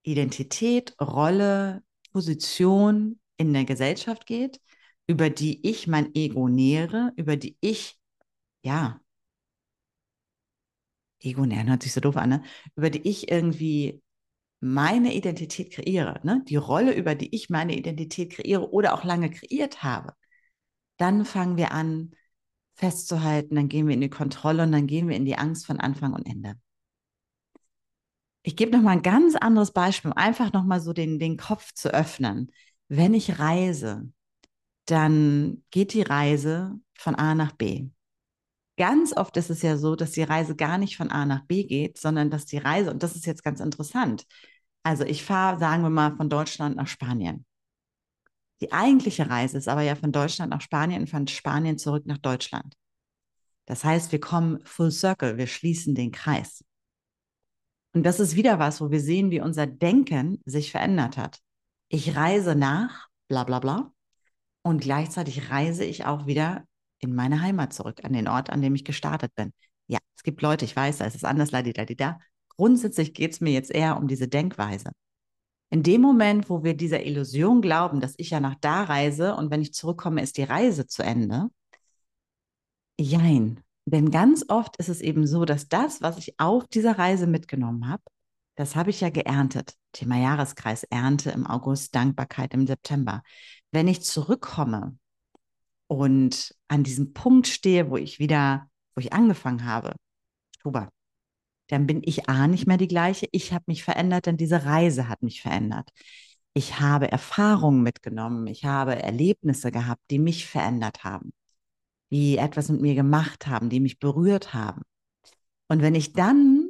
Identität, 0.04 0.96
Rolle, 1.02 1.84
Position 2.12 3.20
in 3.38 3.54
der 3.54 3.66
Gesellschaft 3.66 4.26
geht, 4.26 4.62
über 5.08 5.30
die 5.30 5.68
ich 5.68 5.88
mein 5.88 6.14
Ego 6.14 6.48
nähere, 6.48 7.12
über 7.16 7.38
die 7.38 7.58
ich, 7.62 7.98
ja, 8.64 9.00
Ego 11.20 11.46
nähren 11.46 11.70
hört 11.70 11.84
sich 11.84 11.94
so 11.94 12.02
doof 12.02 12.18
an, 12.18 12.30
ne? 12.30 12.44
über 12.76 12.90
die 12.90 13.08
ich 13.08 13.32
irgendwie 13.32 14.02
meine 14.60 15.14
Identität 15.14 15.72
kreiere, 15.72 16.20
ne? 16.24 16.44
die 16.48 16.56
Rolle, 16.56 16.94
über 16.94 17.16
die 17.16 17.34
ich 17.34 17.50
meine 17.50 17.76
Identität 17.76 18.32
kreiere 18.32 18.72
oder 18.72 18.94
auch 18.94 19.04
lange 19.04 19.30
kreiert 19.30 19.84
habe, 19.84 20.14
dann 21.02 21.26
fangen 21.26 21.58
wir 21.58 21.72
an 21.72 22.12
festzuhalten, 22.74 23.56
dann 23.56 23.68
gehen 23.70 23.88
wir 23.88 23.94
in 23.94 24.02
die 24.02 24.10
Kontrolle 24.10 24.64
und 24.64 24.72
dann 24.72 24.88
gehen 24.88 25.08
wir 25.08 25.16
in 25.16 25.26
die 25.26 25.38
Angst 25.38 25.66
von 25.66 25.80
Anfang 25.80 26.14
und 26.14 26.26
Ende. 26.26 26.56
Ich 28.44 28.56
gebe 28.56 28.72
noch 28.72 28.82
mal 28.82 28.92
ein 28.92 29.04
ganz 29.04 29.36
anderes 29.36 29.72
Beispiel, 29.72 30.12
um 30.12 30.18
einfach 30.18 30.52
noch 30.52 30.64
mal 30.64 30.80
so 30.80 30.94
den, 30.94 31.20
den 31.20 31.38
Kopf 31.38 31.74
zu 31.74 31.94
öffnen. 31.94 32.52
Wenn 32.88 33.14
ich 33.14 33.40
reise, 33.40 34.12
dann 34.86 35.64
geht 35.70 35.94
die 35.94 36.02
Reise 36.02 36.80
von 36.96 37.16
A 37.16 37.36
nach 37.36 37.52
B. 37.52 37.90
Ganz 38.78 39.16
oft 39.16 39.38
ist 39.38 39.52
es 39.52 39.62
ja 39.62 39.78
so, 39.78 39.96
dass 39.96 40.12
die 40.12 40.24
Reise 40.24 40.56
gar 40.56 40.78
nicht 40.80 40.98
von 40.98 41.12
A 41.12 41.26
nach 41.26 41.46
B 41.46 41.66
geht, 41.66 42.00
sondern 42.00 42.32
dass 42.32 42.46
die 42.46 42.58
Reise, 42.58 42.90
und 42.90 43.04
das 43.04 43.16
ist 43.16 43.28
jetzt 43.28 43.44
ganz 43.44 43.60
interessant, 43.60 44.26
also 44.84 45.04
ich 45.04 45.24
fahre, 45.24 45.60
sagen 45.60 45.84
wir 45.84 45.92
mal, 45.92 46.16
von 46.16 46.30
Deutschland 46.30 46.76
nach 46.78 46.88
Spanien. 46.88 47.46
Die 48.62 48.72
eigentliche 48.72 49.30
Reise 49.30 49.58
ist 49.58 49.68
aber 49.68 49.82
ja 49.82 49.96
von 49.96 50.12
Deutschland 50.12 50.52
nach 50.52 50.62
Spanien 50.62 51.02
und 51.02 51.10
von 51.10 51.28
Spanien 51.28 51.78
zurück 51.78 52.06
nach 52.06 52.20
Deutschland. 52.20 52.76
Das 53.66 53.84
heißt, 53.84 54.12
wir 54.12 54.20
kommen 54.20 54.60
full 54.66 54.92
circle, 54.92 55.38
wir 55.38 55.48
schließen 55.48 55.96
den 55.96 56.12
Kreis. 56.12 56.64
Und 57.94 58.04
das 58.04 58.20
ist 58.20 58.36
wieder 58.36 58.60
was, 58.60 58.80
wo 58.80 58.92
wir 58.92 59.02
sehen, 59.02 59.32
wie 59.32 59.42
unser 59.42 59.68
Denken 59.68 60.42
sich 60.46 60.72
verändert 60.72 61.18
hat. 61.18 61.40
Ich 61.90 62.16
reise 62.16 62.56
nach, 62.56 63.08
bla 63.28 63.44
bla 63.44 63.60
bla, 63.60 63.92
und 64.64 64.82
gleichzeitig 64.82 65.50
reise 65.50 65.84
ich 65.84 66.06
auch 66.06 66.28
wieder 66.28 66.64
in 67.00 67.16
meine 67.16 67.42
Heimat 67.42 67.74
zurück, 67.74 68.04
an 68.04 68.14
den 68.14 68.28
Ort, 68.28 68.50
an 68.50 68.62
dem 68.62 68.76
ich 68.76 68.86
gestartet 68.86 69.34
bin. 69.36 69.54
Ja, 69.88 69.98
es 70.16 70.24
gibt 70.24 70.42
Leute, 70.42 70.66
ich 70.66 70.76
weiß, 70.76 71.00
da 71.00 71.06
ist 71.06 71.16
es 71.16 71.24
anders, 71.24 71.50
da. 71.52 72.20
Grundsätzlich 72.50 73.14
geht 73.14 73.32
es 73.32 73.42
mir 73.42 73.52
jetzt 73.52 73.72
eher 73.72 73.98
um 73.98 74.08
diese 74.08 74.28
Denkweise. 74.28 74.92
In 75.72 75.84
dem 75.84 76.02
Moment, 76.02 76.50
wo 76.50 76.64
wir 76.64 76.76
dieser 76.76 77.06
Illusion 77.06 77.62
glauben, 77.62 78.02
dass 78.02 78.14
ich 78.18 78.30
ja 78.32 78.42
nach 78.42 78.56
da 78.56 78.84
reise 78.84 79.36
und 79.36 79.52
wenn 79.52 79.62
ich 79.62 79.74
zurückkomme, 79.74 80.22
ist 80.22 80.38
die 80.38 80.44
Reise 80.44 80.86
zu 80.86 81.02
Ende. 81.02 81.48
Jein. 83.00 83.62
Denn 83.86 84.12
ganz 84.12 84.46
oft 84.50 84.76
ist 84.78 84.90
es 84.90 85.00
eben 85.02 85.26
so, 85.26 85.46
dass 85.46 85.70
das, 85.70 86.02
was 86.02 86.18
ich 86.18 86.40
auf 86.40 86.68
dieser 86.68 87.00
Reise 87.00 87.26
mitgenommen 87.26 87.88
habe, 87.88 88.04
das 88.56 88.76
habe 88.76 88.90
ich 88.90 89.00
ja 89.00 89.10
geerntet. 89.10 89.76
Thema 89.94 90.18
Jahreskreis, 90.20 90.84
Ernte 90.84 91.32
im 91.32 91.48
August, 91.48 91.96
Dankbarkeit 91.96 92.54
im 92.54 92.68
September. 92.68 93.24
Wenn 93.72 93.88
ich 93.88 94.04
zurückkomme 94.04 94.98
und 95.88 96.54
an 96.68 96.84
diesem 96.84 97.14
Punkt 97.14 97.48
stehe, 97.48 97.90
wo 97.90 97.96
ich 97.96 98.20
wieder, 98.20 98.68
wo 98.94 99.00
ich 99.00 99.14
angefangen 99.14 99.66
habe, 99.66 99.96
Oktober, 100.58 100.90
dann 101.72 101.88
bin 101.88 102.02
ich 102.04 102.30
A 102.30 102.48
nicht 102.48 102.68
mehr 102.68 102.78
die 102.78 102.88
gleiche. 102.88 103.28
Ich 103.32 103.54
habe 103.54 103.64
mich 103.68 103.84
verändert, 103.84 104.26
denn 104.26 104.38
diese 104.38 104.66
Reise 104.66 105.08
hat 105.08 105.24
mich 105.24 105.42
verändert. 105.42 105.90
Ich 106.54 106.80
habe 106.82 107.10
Erfahrungen 107.12 107.82
mitgenommen, 107.82 108.46
ich 108.48 108.66
habe 108.66 109.02
Erlebnisse 109.02 109.72
gehabt, 109.72 110.02
die 110.12 110.20
mich 110.20 110.48
verändert 110.48 111.06
haben, 111.06 111.32
die 112.12 112.38
etwas 112.38 112.70
mit 112.70 112.82
mir 112.82 112.96
gemacht 112.96 113.48
haben, 113.48 113.70
die 113.70 113.80
mich 113.80 114.00
berührt 114.00 114.54
haben. 114.54 114.82
Und 115.70 115.82
wenn 115.82 115.96
ich 115.96 116.12
dann 116.12 116.68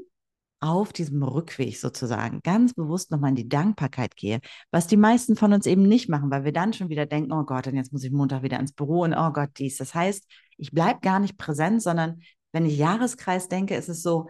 auf 0.60 0.94
diesem 0.94 1.24
Rückweg 1.24 1.80
sozusagen 1.80 2.42
ganz 2.44 2.76
bewusst 2.76 3.10
nochmal 3.10 3.32
in 3.32 3.36
die 3.36 3.50
Dankbarkeit 3.50 4.16
gehe, 4.16 4.40
was 4.70 4.86
die 4.86 4.98
meisten 4.98 5.36
von 5.36 5.52
uns 5.54 5.66
eben 5.66 5.88
nicht 5.88 6.08
machen, 6.08 6.30
weil 6.30 6.44
wir 6.44 6.54
dann 6.54 6.74
schon 6.74 6.90
wieder 6.90 7.08
denken, 7.08 7.34
oh 7.34 7.44
Gott, 7.44 7.66
und 7.66 7.76
jetzt 7.76 7.92
muss 7.92 8.04
ich 8.04 8.12
Montag 8.12 8.44
wieder 8.44 8.60
ins 8.60 8.74
Büro 8.74 9.02
und 9.02 9.16
oh 9.16 9.32
Gott, 9.32 9.50
dies. 9.58 9.78
Das 9.78 9.96
heißt, 9.96 10.28
ich 10.58 10.72
bleibe 10.72 11.00
gar 11.02 11.20
nicht 11.20 11.40
präsent, 11.40 11.82
sondern 11.82 12.22
wenn 12.52 12.68
ich 12.68 12.78
Jahreskreis 12.78 13.48
denke, 13.48 13.76
ist 13.76 13.90
es 13.90 14.04
so, 14.04 14.30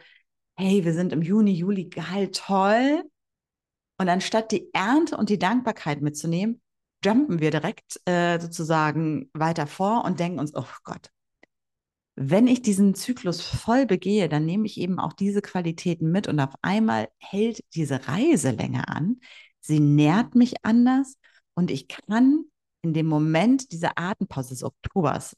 hey, 0.58 0.84
wir 0.86 0.94
sind 0.94 1.14
im 1.14 1.22
Juni, 1.22 1.52
Juli, 1.52 1.86
Gehalt 1.90 2.36
toll. 2.36 3.04
Und 3.98 4.10
anstatt 4.10 4.52
die 4.52 4.74
Ernte 4.74 5.18
und 5.18 5.30
die 5.30 5.40
Dankbarkeit 5.40 6.02
mitzunehmen, 6.02 6.62
jumpen 7.04 7.40
wir 7.40 7.52
direkt 7.52 8.00
äh, 8.06 8.40
sozusagen 8.40 9.30
weiter 9.34 9.68
vor 9.68 10.06
und 10.06 10.20
denken 10.20 10.40
uns, 10.40 10.56
oh 10.56 10.66
Gott, 10.84 11.10
wenn 12.16 12.48
ich 12.48 12.62
diesen 12.62 12.94
Zyklus 12.94 13.42
voll 13.42 13.86
begehe, 13.86 14.30
dann 14.30 14.46
nehme 14.46 14.66
ich 14.66 14.80
eben 14.80 15.00
auch 15.00 15.14
diese 15.14 15.42
Qualitäten 15.42 16.12
mit 16.12 16.28
und 16.28 16.40
auf 16.40 16.54
einmal 16.62 17.10
hält 17.20 17.64
diese 17.74 18.08
Reise 18.08 18.52
länger 18.52 18.90
an. 18.90 19.20
Sie 19.60 19.80
nährt 19.80 20.36
mich 20.36 20.64
anders 20.64 21.18
und 21.56 21.72
ich 21.72 21.88
kann 21.88 22.46
in 22.82 22.94
dem 22.94 23.08
Moment 23.08 23.72
dieser 23.72 23.98
Atempause 23.98 24.50
des 24.50 24.64
Oktobers, 24.64 25.36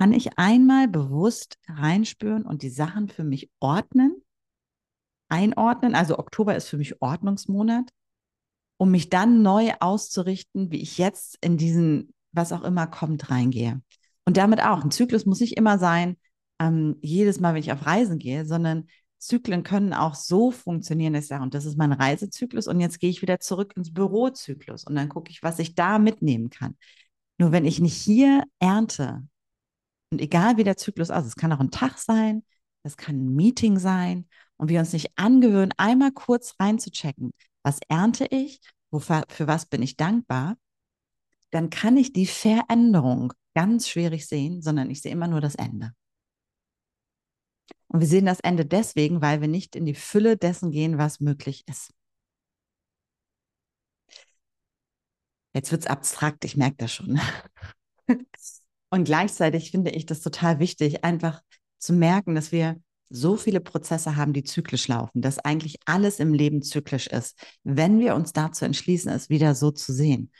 kann 0.00 0.14
ich 0.14 0.38
einmal 0.38 0.88
bewusst 0.88 1.58
reinspüren 1.68 2.46
und 2.46 2.62
die 2.62 2.70
Sachen 2.70 3.10
für 3.10 3.22
mich 3.22 3.50
ordnen, 3.60 4.22
einordnen. 5.28 5.94
Also 5.94 6.18
Oktober 6.18 6.56
ist 6.56 6.68
für 6.68 6.78
mich 6.78 7.02
Ordnungsmonat, 7.02 7.90
um 8.78 8.90
mich 8.90 9.10
dann 9.10 9.42
neu 9.42 9.72
auszurichten, 9.78 10.70
wie 10.70 10.80
ich 10.80 10.96
jetzt 10.96 11.36
in 11.42 11.58
diesen 11.58 12.14
was 12.32 12.50
auch 12.50 12.62
immer 12.62 12.86
kommt, 12.86 13.30
reingehe. 13.30 13.82
Und 14.24 14.38
damit 14.38 14.62
auch, 14.62 14.82
ein 14.82 14.90
Zyklus 14.90 15.26
muss 15.26 15.40
nicht 15.40 15.58
immer 15.58 15.78
sein, 15.78 16.16
ähm, 16.58 16.96
jedes 17.02 17.38
Mal, 17.38 17.52
wenn 17.52 17.60
ich 17.60 17.72
auf 17.72 17.84
Reisen 17.84 18.18
gehe, 18.18 18.46
sondern 18.46 18.88
Zyklen 19.18 19.64
können 19.64 19.92
auch 19.92 20.14
so 20.14 20.50
funktionieren, 20.50 21.12
dass 21.12 21.24
ich 21.24 21.28
sage, 21.28 21.42
und 21.42 21.52
das 21.52 21.66
ist 21.66 21.76
mein 21.76 21.92
Reisezyklus 21.92 22.68
und 22.68 22.80
jetzt 22.80 23.00
gehe 23.00 23.10
ich 23.10 23.20
wieder 23.20 23.38
zurück 23.38 23.74
ins 23.76 23.92
Bürozyklus 23.92 24.84
und 24.84 24.94
dann 24.94 25.10
gucke 25.10 25.30
ich, 25.30 25.42
was 25.42 25.58
ich 25.58 25.74
da 25.74 25.98
mitnehmen 25.98 26.48
kann. 26.48 26.78
Nur 27.36 27.52
wenn 27.52 27.66
ich 27.66 27.80
nicht 27.80 27.96
hier 27.96 28.44
ernte, 28.60 29.26
und 30.10 30.20
egal 30.20 30.56
wie 30.56 30.64
der 30.64 30.76
Zyklus 30.76 31.10
aussieht, 31.10 31.28
es 31.28 31.36
kann 31.36 31.52
auch 31.52 31.60
ein 31.60 31.70
Tag 31.70 31.98
sein, 31.98 32.42
es 32.82 32.96
kann 32.96 33.16
ein 33.16 33.34
Meeting 33.34 33.78
sein 33.78 34.28
und 34.56 34.68
wir 34.68 34.80
uns 34.80 34.92
nicht 34.92 35.12
angewöhnen, 35.16 35.72
einmal 35.76 36.12
kurz 36.12 36.54
reinzuchecken, 36.60 37.32
was 37.62 37.78
ernte 37.88 38.26
ich, 38.30 38.60
wofür, 38.90 39.24
für 39.28 39.46
was 39.46 39.66
bin 39.66 39.82
ich 39.82 39.96
dankbar 39.96 40.56
dann 41.50 41.70
kann 41.70 41.96
ich 41.96 42.12
die 42.12 42.26
Veränderung 42.26 43.32
ganz 43.54 43.88
schwierig 43.88 44.26
sehen, 44.26 44.62
sondern 44.62 44.90
ich 44.90 45.02
sehe 45.02 45.12
immer 45.12 45.28
nur 45.28 45.40
das 45.40 45.54
Ende. 45.54 45.92
Und 47.88 48.00
wir 48.00 48.06
sehen 48.06 48.26
das 48.26 48.40
Ende 48.40 48.64
deswegen, 48.64 49.20
weil 49.20 49.40
wir 49.40 49.48
nicht 49.48 49.76
in 49.76 49.84
die 49.84 49.94
Fülle 49.94 50.36
dessen 50.36 50.70
gehen, 50.70 50.96
was 50.98 51.20
möglich 51.20 51.64
ist. 51.68 51.92
Jetzt 55.54 55.70
wird 55.72 55.82
es 55.82 55.86
abstrakt, 55.88 56.44
ich 56.44 56.56
merke 56.56 56.76
das 56.78 56.92
schon. 56.92 57.20
Und 58.90 59.04
gleichzeitig 59.04 59.70
finde 59.70 59.90
ich 59.90 60.06
das 60.06 60.20
total 60.20 60.58
wichtig, 60.58 61.04
einfach 61.04 61.40
zu 61.78 61.92
merken, 61.92 62.34
dass 62.34 62.52
wir 62.52 62.76
so 63.08 63.36
viele 63.36 63.60
Prozesse 63.60 64.16
haben, 64.16 64.32
die 64.32 64.44
zyklisch 64.44 64.86
laufen, 64.88 65.20
dass 65.20 65.38
eigentlich 65.38 65.78
alles 65.84 66.20
im 66.20 66.32
Leben 66.32 66.62
zyklisch 66.62 67.08
ist, 67.08 67.36
wenn 67.64 67.98
wir 67.98 68.14
uns 68.14 68.32
dazu 68.32 68.64
entschließen, 68.64 69.10
es 69.10 69.28
wieder 69.28 69.54
so 69.54 69.70
zu 69.72 69.92
sehen. 69.92 70.30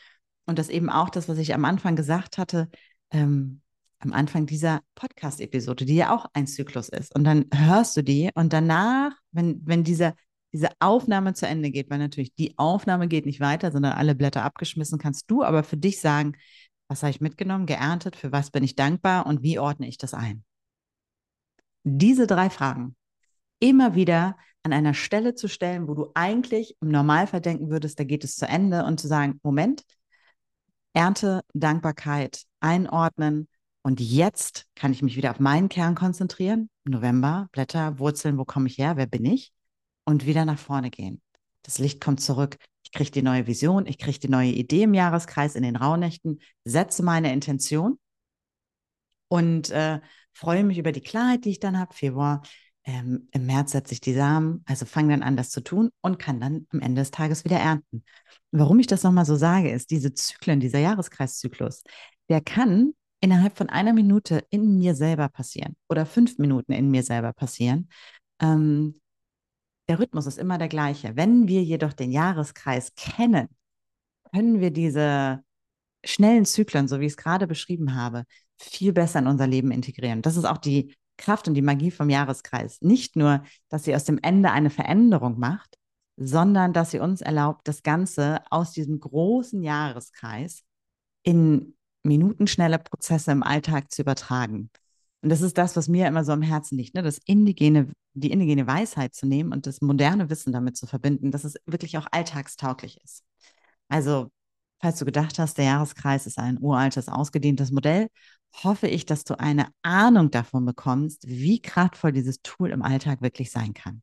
Und 0.47 0.59
das 0.59 0.69
eben 0.69 0.89
auch 0.89 1.11
das, 1.11 1.29
was 1.29 1.39
ich 1.39 1.53
am 1.55 1.65
Anfang 1.65 1.97
gesagt 1.97 2.39
hatte, 2.39 2.69
ähm, 3.11 3.61
am 3.99 4.13
Anfang 4.13 4.47
dieser 4.47 4.81
Podcast-Episode, 4.95 5.85
die 5.85 5.97
ja 5.97 6.15
auch 6.15 6.27
ein 6.33 6.47
Zyklus 6.47 6.89
ist. 6.89 7.15
Und 7.15 7.25
dann 7.25 7.47
hörst 7.53 7.97
du 7.97 8.03
die 8.03 8.31
und 8.35 8.53
danach, 8.53 9.13
wenn, 9.31 9.61
wenn 9.65 9.85
diese, 9.85 10.15
diese 10.53 10.71
Aufnahme 10.79 11.35
zu 11.35 11.47
Ende 11.47 11.71
geht, 11.71 11.91
weil 11.91 11.99
natürlich 11.99 12.35
die 12.35 12.57
Aufnahme 12.57 13.09
geht 13.09 13.27
nicht 13.27 13.41
weiter, 13.41 13.71
sondern 13.73 13.93
alle 13.93 14.15
Blätter 14.15 14.43
abgeschmissen, 14.43 14.99
kannst 14.99 15.31
du 15.31 15.43
aber 15.43 15.65
für 15.65 15.77
dich 15.77 16.01
sagen, 16.01 16.33
was 16.91 17.03
habe 17.03 17.11
ich 17.11 17.21
mitgenommen, 17.21 17.67
geerntet, 17.67 18.17
für 18.17 18.33
was 18.33 18.51
bin 18.51 18.65
ich 18.65 18.75
dankbar 18.75 19.25
und 19.27 19.43
wie 19.43 19.61
ordne 19.61 19.87
ich 19.87 19.97
das 19.97 20.13
ein? 20.13 20.45
Diese 21.85 22.27
drei 22.27 22.51
Fragen 22.51 22.97
immer 23.61 23.95
wieder 23.95 24.37
an 24.65 24.73
einer 24.73 24.93
Stelle 24.93 25.35
zu 25.35 25.49
stellen, 25.49 25.87
wo 25.87 25.95
du 25.95 26.11
eigentlich 26.15 26.77
im 26.81 26.89
Normalfall 26.89 27.41
denken 27.41 27.71
würdest, 27.71 28.01
da 28.01 28.05
geht 28.05 28.25
es 28.25 28.35
zu 28.35 28.47
Ende 28.47 28.85
und 28.85 28.99
zu 28.99 29.07
sagen, 29.07 29.39
Moment, 29.45 29.85
Ernte, 30.93 31.43
Dankbarkeit 31.55 32.43
einordnen 32.59 33.49
und 33.83 34.01
jetzt 34.01 34.67
kann 34.75 34.93
ich 34.93 35.01
mich 35.01 35.17
wieder 35.17 35.31
auf 35.31 35.39
meinen 35.39 35.69
Kern 35.69 35.95
konzentrieren. 35.95 36.69
November, 36.85 37.49
Blätter, 37.53 38.01
Wurzeln, 38.01 38.37
wo 38.37 38.45
komme 38.45 38.67
ich 38.67 38.79
her, 38.79 38.97
wer 38.97 39.07
bin 39.07 39.25
ich? 39.25 39.53
Und 40.05 40.27
wieder 40.27 40.45
nach 40.45 40.59
vorne 40.59 40.91
gehen. 40.91 41.23
Das 41.63 41.79
Licht 41.79 42.01
kommt 42.01 42.21
zurück. 42.21 42.57
Ich 42.93 42.99
kriege 42.99 43.11
die 43.11 43.23
neue 43.23 43.47
Vision, 43.47 43.87
ich 43.87 43.99
kriege 43.99 44.19
die 44.19 44.29
neue 44.29 44.51
Idee 44.51 44.83
im 44.83 44.95
Jahreskreis 44.95 45.55
in 45.55 45.63
den 45.63 45.77
Rauhnächten, 45.77 46.41
setze 46.65 47.05
meine 47.05 47.33
Intention 47.33 47.99
und 49.29 49.71
äh, 49.71 50.01
freue 50.33 50.65
mich 50.65 50.79
über 50.79 50.93
die 50.93 51.01
Klarheit, 51.01 51.45
die 51.45 51.51
ich 51.51 51.61
dann 51.61 51.79
habe. 51.79 51.95
Februar, 51.95 52.43
ähm, 52.85 53.29
im 53.33 53.47
März 53.47 53.73
setze 53.73 53.95
ich 53.95 54.01
die 54.01 54.15
Samen, 54.15 54.65
also 54.67 54.87
fange 54.87 55.11
dann 55.11 55.23
an, 55.23 55.37
das 55.37 55.51
zu 55.51 55.61
tun 55.61 55.91
und 56.01 56.19
kann 56.19 56.41
dann 56.41 56.67
am 56.71 56.81
Ende 56.81 57.03
des 57.03 57.11
Tages 57.11 57.45
wieder 57.45 57.59
ernten. 57.59 58.05
warum 58.51 58.81
ich 58.81 58.87
das 58.87 59.05
nochmal 59.05 59.25
so 59.25 59.37
sage, 59.37 59.71
ist, 59.71 59.91
diese 59.91 60.13
Zyklen, 60.15 60.61
dieser 60.61 60.81
Jahreskreiszyklus, 60.81 61.85
der 62.29 62.41
kann 62.41 62.93
innerhalb 63.21 63.57
von 63.57 63.69
einer 63.69 63.93
Minute 63.93 64.45
in 64.51 64.79
mir 64.79 64.95
selber 64.95 65.29
passieren 65.29 65.77
oder 65.89 66.07
fünf 66.07 66.39
Minuten 66.39 66.73
in 66.73 66.91
mir 66.91 67.03
selber 67.03 67.33
passieren. 67.33 67.89
Ähm, 68.41 69.00
der 69.91 69.99
Rhythmus 69.99 70.27
ist 70.27 70.39
immer 70.39 70.57
der 70.57 70.69
gleiche. 70.69 71.17
Wenn 71.17 71.49
wir 71.49 71.65
jedoch 71.65 71.93
den 71.93 72.13
Jahreskreis 72.13 72.95
kennen, 72.95 73.49
können 74.33 74.61
wir 74.61 74.71
diese 74.71 75.43
schnellen 76.05 76.45
Zyklen, 76.45 76.87
so 76.87 77.01
wie 77.01 77.07
ich 77.07 77.13
es 77.13 77.17
gerade 77.17 77.49
beschrieben 77.49 77.97
habe, 77.97 78.23
viel 78.57 78.93
besser 78.93 79.19
in 79.19 79.27
unser 79.27 79.49
Leben 79.49 79.73
integrieren. 79.73 80.23
Das 80.23 80.37
ist 80.37 80.45
auch 80.45 80.59
die 80.59 80.95
Kraft 81.17 81.49
und 81.49 81.55
die 81.55 81.63
Magie 81.63 81.91
vom 81.91 82.09
Jahreskreis. 82.09 82.81
Nicht 82.83 83.17
nur, 83.17 83.43
dass 83.69 83.83
sie 83.83 83.97
aus 83.97 84.05
dem 84.05 84.21
Ende 84.23 84.53
eine 84.53 84.71
Veränderung 84.71 85.41
macht, 85.41 85.77
sondern 86.17 86.73
dass 86.73 86.93
sie 86.93 87.01
uns 87.01 87.21
erlaubt, 87.21 87.67
das 87.67 87.83
Ganze 87.83 88.43
aus 88.49 88.71
diesem 88.71 89.01
großen 89.01 89.61
Jahreskreis 89.61 90.63
in 91.25 91.75
minutenschnelle 92.05 92.79
Prozesse 92.79 93.33
im 93.33 93.43
Alltag 93.43 93.91
zu 93.91 94.03
übertragen. 94.03 94.71
Und 95.23 95.29
das 95.29 95.43
ist 95.43 95.59
das, 95.59 95.77
was 95.77 95.89
mir 95.89 96.07
immer 96.07 96.25
so 96.25 96.33
am 96.33 96.43
Herzen 96.43 96.79
liegt, 96.79 96.95
ne? 96.95 97.03
das 97.03 97.19
indigene, 97.27 97.93
die 98.15 98.31
indigene 98.31 98.67
Weisheit 98.67 99.15
zu 99.15 99.27
nehmen 99.27 99.53
und 99.53 99.67
das 99.67 99.83
moderne 99.83 100.31
Wissen 100.31 100.53
damit 100.53 100.77
zu 100.77 100.87
verbinden, 100.87 101.31
dass 101.31 101.45
es 101.45 101.57
wirklich 101.67 101.99
auch 101.99 102.07
alltagstauglich 102.11 102.99
ist. 103.05 103.23
Also, 103.89 104.31
falls 104.81 104.99
du 104.99 105.05
gedacht 105.05 105.39
hast, 105.39 105.59
der 105.59 105.67
Jahreskreis 105.67 106.27
ist 106.27 106.39
ein 106.39 106.59
uraltes, 106.61 107.09
ausgedehntes 107.09 107.71
Modell 107.71 108.09
hoffe 108.65 108.89
ich, 108.89 109.07
dass 109.07 109.25
du 109.25 109.39
eine 109.39 109.69
Ahnung 109.83 110.31
davon 110.31 110.65
bekommst, 110.65 111.27
wie 111.27 111.61
kraftvoll 111.61 112.13
dieses 112.13 112.43
Tool 112.43 112.71
im 112.71 112.83
Alltag 112.83 113.23
wirklich 113.23 113.51
sein 113.51 113.75
kann. 113.75 114.03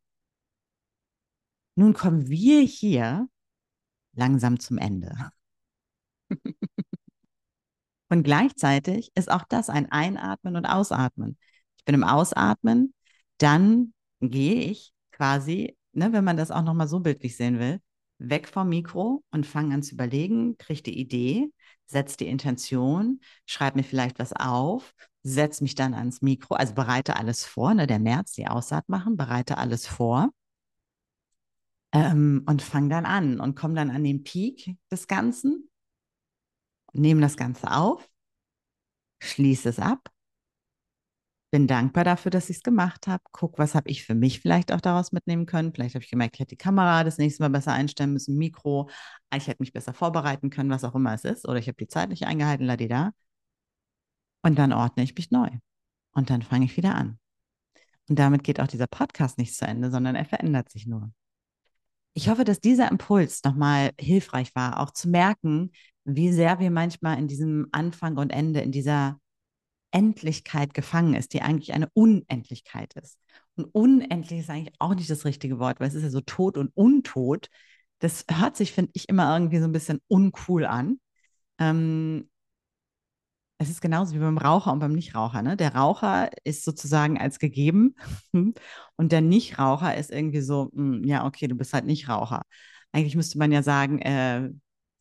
Nun 1.75 1.93
kommen 1.93 2.27
wir 2.27 2.62
hier 2.62 3.27
langsam 4.13 4.60
zum 4.60 4.77
Ende. 4.77 5.32
und 8.10 8.24
gleichzeitig 8.24 9.12
ist 9.15 9.32
auch 9.32 9.43
das 9.50 9.70
ein 9.70 9.91
Einatmen 9.91 10.56
und 10.56 10.65
Ausatmen. 10.65 11.38
Ich 11.78 11.86
bin 11.86 11.96
im 11.96 12.04
Ausatmen, 12.04 12.93
dann 13.38 13.93
gehe 14.22 14.62
ich 14.62 14.93
quasi, 15.12 15.78
ne, 15.93 16.13
wenn 16.13 16.24
man 16.24 16.38
das 16.38 16.52
auch 16.52 16.63
nochmal 16.63 16.88
so 16.88 17.00
bildlich 17.00 17.36
sehen 17.36 17.60
will, 17.60 17.80
weg 18.20 18.48
vom 18.48 18.70
Mikro 18.70 19.24
und 19.32 19.46
fange 19.46 19.76
an 19.76 19.84
zu 19.84 19.96
überlegen, 19.96 20.58
kriege 20.58 20.82
die 20.84 21.00
Idee, 21.00 21.52
setze 21.86 22.17
die 22.17 22.28
Intention, 22.28 23.20
schreibe 23.46 23.78
mir 23.78 23.84
vielleicht 23.84 24.20
was 24.20 24.34
auf, 24.34 24.93
setze 25.24 25.63
mich 25.63 25.76
dann 25.76 25.93
ans 25.93 26.22
Mikro, 26.22 26.56
also 26.56 26.74
bereite 26.74 27.15
alles 27.17 27.46
vor, 27.46 27.74
ne, 27.74 27.88
der 27.88 28.00
März, 28.00 28.34
die 28.34 28.48
Aussaat 28.48 28.89
machen, 28.89 29.17
bereite 29.17 29.58
alles 29.58 29.86
vor 29.86 30.30
ähm, 31.91 32.43
und 32.48 32.62
fange 32.62 32.89
dann 32.89 33.06
an 33.06 33.39
und 33.39 33.56
komme 33.56 33.76
dann 33.76 33.89
an 33.89 34.04
den 34.04 34.24
Peak 34.24 34.76
des 34.91 35.08
Ganzen, 35.08 35.66
nehme 36.93 37.21
das 37.21 37.38
Ganze 37.38 37.71
auf, 37.71 38.10
schließe 39.19 39.69
es 39.69 39.80
ab 39.80 40.12
bin 41.52 41.67
dankbar 41.67 42.04
dafür, 42.04 42.30
dass 42.32 42.50
ich 42.50 42.58
es 42.58 42.63
gemacht 42.63 43.08
habe. 43.08 43.23
Guck, 43.32 43.58
was 43.58 43.73
habe 43.76 43.89
ich 43.89 44.04
für 44.04 44.15
mich 44.15 44.41
vielleicht 44.41 44.71
auch 44.71 44.82
daraus 44.82 45.12
mitnehmen 45.12 45.45
können. 45.45 45.73
Vielleicht 45.73 45.95
habe 45.95 46.04
ich 46.04 46.12
gemerkt, 46.12 46.36
ich 46.36 46.41
hätte 46.41 46.50
die 46.50 46.58
Kamera 46.58 47.04
das 47.04 47.17
nächste 47.17 47.43
Mal 47.43 47.50
besser 47.50 47.71
einstellen 47.73 48.13
müssen, 48.13 48.38
Mikro. 48.38 48.89
Ich 49.34 49.47
hätte 49.47 49.62
mich 49.62 49.73
besser 49.73 49.93
vorbereiten 49.93 50.50
können, 50.50 50.69
was 50.69 50.84
auch 50.84 50.95
immer 50.95 51.13
es 51.13 51.23
ist. 51.23 51.47
Oder 51.47 51.60
ich 51.60 51.67
habe 51.67 51.78
die 51.78 51.88
Zeit 51.88 52.10
nicht 52.10 52.26
eingehalten, 52.26 52.65
ladida. 52.65 53.13
Und 54.43 54.58
dann 54.60 54.73
ordne 54.73 55.04
ich 55.04 55.15
mich 55.15 55.32
neu. 55.32 55.50
Und 56.12 56.30
dann 56.30 56.41
fange 56.41 56.65
ich 56.65 56.76
wieder 56.78 56.95
an. 56.95 57.19
Und 58.10 58.19
damit 58.19 58.43
geht 58.43 58.60
auch 58.60 58.67
dieser 58.67 58.88
Podcast 58.88 59.38
nicht 59.38 59.56
zu 59.56 59.65
Ende, 59.65 59.91
sondern 59.91 60.15
er 60.15 60.26
verändert 60.26 60.69
sich 60.69 60.86
nur. 60.88 61.12
Ich 62.17 62.30
hoffe, 62.30 62.45
dass 62.45 62.60
dieser 62.60 62.89
Impuls 62.89 63.43
nochmal 63.43 63.91
hilfreich 63.99 64.56
war, 64.56 64.80
auch 64.80 64.89
zu 64.89 65.08
merken, 65.08 65.71
wie 66.03 66.32
sehr 66.32 66.60
wir 66.60 66.71
manchmal 66.71 67.19
in 67.19 67.27
diesem 67.27 67.67
Anfang 67.71 68.17
und 68.17 68.32
Ende, 68.32 68.62
in 68.62 68.71
dieser 68.71 69.19
Endlichkeit 69.91 70.73
gefangen 70.73 71.13
ist, 71.13 71.34
die 71.34 71.43
eigentlich 71.43 71.73
eine 71.73 71.91
Unendlichkeit 71.93 72.95
ist. 72.95 73.19
Und 73.56 73.65
unendlich 73.65 74.39
ist 74.39 74.49
eigentlich 74.49 74.73
auch 74.80 74.95
nicht 74.95 75.12
das 75.12 75.25
richtige 75.25 75.60
Wort, 75.60 75.80
weil 75.80 75.89
es 75.89 75.93
ist 75.93 76.01
ja 76.01 76.10
so 76.10 76.21
tot 76.21 76.58
und 76.58 76.71
untot. 76.75 77.49
Das 77.99 78.25
hört 78.32 78.58
sich, 78.58 78.71
finde 78.71 78.93
ich, 78.95 79.10
immer 79.10 79.32
irgendwie 79.32 79.60
so 79.60 79.65
ein 79.65 79.71
bisschen 79.71 79.99
uncool 80.08 80.65
an. 80.65 80.99
Ähm, 81.60 82.32
es 83.60 83.70
ist 83.70 83.82
genauso 83.82 84.13
wie 84.13 84.20
beim 84.20 84.38
Raucher 84.38 84.72
und 84.72 84.80
beim 84.80 84.93
Nichtraucher. 84.93 85.41
Ne? 85.41 85.58
Der 85.58 85.74
Raucher 85.76 86.30
ist 86.43 86.63
sozusagen 86.63 87.20
als 87.20 87.39
gegeben 87.39 87.96
und 88.34 89.12
der 89.12 89.22
Nichtraucher 89.22 89.96
ist 89.96 90.12
irgendwie 90.12 90.41
so, 90.41 90.70
mh, 90.74 90.98
hm, 90.98 91.04
ja, 91.06 91.26
okay, 91.26 91.48
du 91.48 91.56
bist 91.56 91.74
halt 91.74 91.86
Nichtraucher. 91.86 92.43
Eigentlich 92.91 93.15
müsste 93.15 93.38
man 93.38 93.52
ja 93.52 93.63
sagen, 93.63 94.00
äh, 94.00 94.50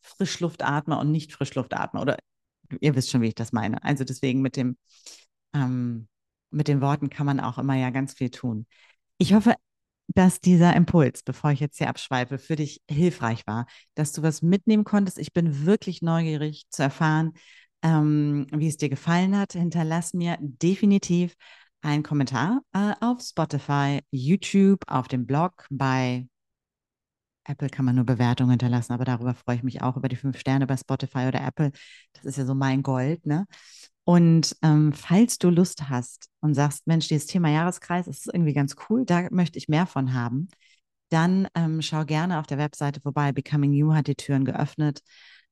Frischluftatmer 0.00 0.98
und 1.00 1.10
nicht 1.10 1.32
Frischluftatmer 1.32 2.00
oder 2.00 2.16
ihr 2.80 2.94
wisst 2.96 3.10
schon, 3.10 3.22
wie 3.22 3.28
ich 3.28 3.34
das 3.34 3.52
meine. 3.52 3.82
Also 3.84 4.04
deswegen 4.04 4.40
mit 4.42 4.56
dem, 4.56 4.76
ähm, 5.54 6.08
mit 6.50 6.68
den 6.68 6.80
Worten 6.80 7.10
kann 7.10 7.26
man 7.26 7.40
auch 7.40 7.58
immer 7.58 7.74
ja 7.74 7.90
ganz 7.90 8.14
viel 8.14 8.30
tun. 8.30 8.66
Ich 9.18 9.34
hoffe, 9.34 9.54
dass 10.08 10.40
dieser 10.40 10.74
Impuls, 10.76 11.22
bevor 11.22 11.50
ich 11.50 11.60
jetzt 11.60 11.78
hier 11.78 11.88
abschweife, 11.88 12.38
für 12.38 12.56
dich 12.56 12.82
hilfreich 12.88 13.46
war, 13.46 13.66
dass 13.94 14.12
du 14.12 14.22
was 14.22 14.42
mitnehmen 14.42 14.84
konntest. 14.84 15.18
Ich 15.18 15.32
bin 15.32 15.66
wirklich 15.66 16.02
neugierig 16.02 16.66
zu 16.70 16.82
erfahren, 16.82 17.32
ähm, 17.82 18.46
wie 18.52 18.68
es 18.68 18.76
dir 18.76 18.88
gefallen 18.88 19.36
hat. 19.36 19.52
Hinterlass 19.52 20.14
mir 20.14 20.36
definitiv 20.40 21.34
einen 21.82 22.02
Kommentar 22.02 22.62
äh, 22.72 22.92
auf 23.00 23.20
Spotify, 23.22 24.00
YouTube, 24.10 24.82
auf 24.88 25.08
dem 25.08 25.26
Blog, 25.26 25.66
bei 25.70 26.26
Apple 27.48 27.68
kann 27.68 27.84
man 27.84 27.94
nur 27.94 28.04
Bewertungen 28.04 28.50
hinterlassen, 28.50 28.92
aber 28.92 29.04
darüber 29.04 29.34
freue 29.34 29.56
ich 29.56 29.62
mich 29.62 29.82
auch 29.82 29.96
über 29.96 30.08
die 30.08 30.16
fünf 30.16 30.38
Sterne 30.38 30.66
bei 30.66 30.76
Spotify 30.76 31.28
oder 31.28 31.40
Apple. 31.46 31.70
Das 32.12 32.24
ist 32.24 32.38
ja 32.38 32.44
so 32.44 32.54
mein 32.54 32.82
Gold, 32.82 33.24
ne? 33.26 33.46
Und 34.04 34.56
ähm, 34.62 34.92
falls 34.92 35.38
du 35.38 35.50
Lust 35.50 35.88
hast 35.88 36.28
und 36.40 36.54
sagst, 36.54 36.86
Mensch, 36.86 37.08
dieses 37.08 37.26
Thema 37.26 37.50
Jahreskreis, 37.50 38.06
ist 38.06 38.28
irgendwie 38.32 38.52
ganz 38.52 38.76
cool, 38.88 39.04
da 39.04 39.26
möchte 39.30 39.58
ich 39.58 39.68
mehr 39.68 39.86
von 39.86 40.14
haben, 40.14 40.48
dann 41.08 41.48
ähm, 41.54 41.82
schau 41.82 42.04
gerne 42.04 42.38
auf 42.38 42.46
der 42.46 42.58
Webseite 42.58 43.00
vorbei. 43.00 43.32
Becoming 43.32 43.72
You 43.72 43.94
hat 43.94 44.06
die 44.06 44.14
Türen 44.14 44.44
geöffnet. 44.44 45.00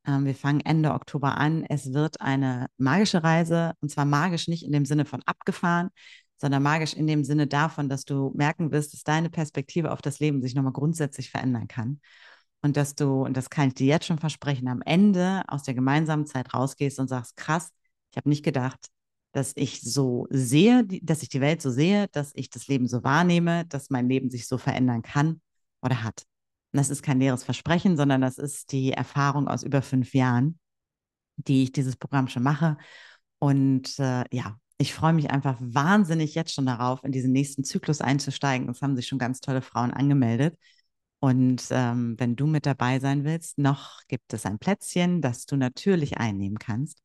Ähm, 0.07 0.25
wir 0.25 0.35
fangen 0.35 0.61
Ende 0.61 0.93
Oktober 0.93 1.37
an. 1.38 1.64
Es 1.69 1.93
wird 1.93 2.21
eine 2.21 2.67
magische 2.77 3.23
Reise 3.23 3.73
und 3.81 3.90
zwar 3.90 4.05
magisch 4.05 4.49
nicht 4.49 4.64
in 4.64 4.73
dem 4.73 4.85
Sinne 4.85 5.05
von 5.05 5.23
abgefahren, 5.27 5.90
sondern 6.37 6.62
magisch 6.62 6.95
in 6.95 7.07
dem 7.07 7.25
Sinne 7.25 7.47
davon, 7.47 7.88
dass 7.88 8.05
du 8.05 8.33
merken 8.35 8.73
wirst, 8.73 8.93
dass 8.93 9.05
deine 9.05 9.31
Perspektive 9.31 9.93
auf 9.93 10.03
das 10.03 10.19
Leben 10.21 10.43
sich 10.43 10.55
nochmal 10.55 10.73
grundsätzlich 10.73 11.31
verändern 11.31 11.69
kann. 11.69 12.01
Und 12.62 12.77
dass 12.77 12.95
du, 12.95 13.25
und 13.25 13.37
das 13.37 13.51
kann 13.51 13.69
ich 13.69 13.75
dir 13.75 13.87
jetzt 13.87 14.07
schon 14.07 14.19
versprechen, 14.19 14.69
am 14.69 14.83
Ende 14.83 15.43
aus 15.49 15.62
der 15.64 15.75
gemeinsamen 15.75 16.27
Zeit 16.27 16.55
rausgehst 16.55 16.99
und 16.99 17.09
sagst, 17.09 17.37
krass, 17.37 17.71
ich 18.11 18.17
habe 18.17 18.29
nicht 18.29 18.45
gedacht, 18.45 18.88
dass 19.33 19.53
ich 19.57 19.83
so 19.83 20.27
sehe, 20.31 20.85
dass 21.03 21.23
ich 21.23 21.29
die 21.29 21.40
Welt 21.40 21.61
so 21.61 21.71
sehe, 21.71 22.09
dass 22.12 22.33
ich 22.35 22.51
das 22.51 22.69
Leben 22.69 22.88
so 22.88 23.05
wahrnehme, 23.05 23.67
dass 23.67 23.90
mein 23.90 24.09
Leben 24.09 24.31
sich 24.31 24.47
so 24.47 24.59
verändern 24.59 25.03
kann 25.03 25.40
oder 25.83 26.03
hat. 26.03 26.25
Und 26.75 26.79
das 26.79 26.91
ist 26.91 27.05
kein 27.05 27.21
leeres 27.21 27.45
Versprechen, 27.45 27.97
sondern 27.97 28.21
das 28.21 28.37
ist 28.37 28.73
die 28.73 28.91
Erfahrung 28.91 29.47
aus 29.47 29.63
über 29.63 29.81
fünf 29.81 30.13
Jahren, 30.13 30.59
die 31.37 31.63
ich 31.63 31.71
dieses 31.71 31.95
Programm 31.95 32.27
schon 32.27 32.43
mache. 32.43 32.77
Und 33.39 33.97
äh, 34.01 34.25
ja, 34.33 34.59
ich 34.77 34.93
freue 34.93 35.13
mich 35.13 35.31
einfach 35.31 35.57
wahnsinnig 35.61 36.35
jetzt 36.35 36.53
schon 36.53 36.67
darauf, 36.67 37.05
in 37.05 37.13
diesen 37.13 37.31
nächsten 37.31 37.63
Zyklus 37.63 38.01
einzusteigen. 38.01 38.69
Es 38.69 38.83
haben 38.83 38.97
sich 38.97 39.07
schon 39.07 39.21
ganz 39.21 39.39
tolle 39.39 39.63
Frauen 39.63 39.93
angemeldet. 39.93 40.59
Und 41.21 41.65
ähm, 41.71 42.17
wenn 42.19 42.35
du 42.35 42.49
mit 42.49 42.67
dabei 42.67 42.99
sein 42.99 43.23
willst, 43.23 43.57
noch 43.57 44.01
gibt 44.09 44.35
es 44.35 44.45
ein 44.45 44.59
Plätzchen, 44.59 45.23
das 45.23 45.47
du 45.47 45.57
natürlich 45.57 46.19
einnehmen 46.19 46.59
kannst. 46.59 46.99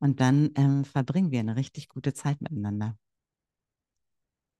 Und 0.00 0.20
dann 0.20 0.50
ähm, 0.54 0.84
verbringen 0.84 1.30
wir 1.30 1.40
eine 1.40 1.56
richtig 1.56 1.88
gute 1.88 2.12
Zeit 2.12 2.42
miteinander. 2.42 2.94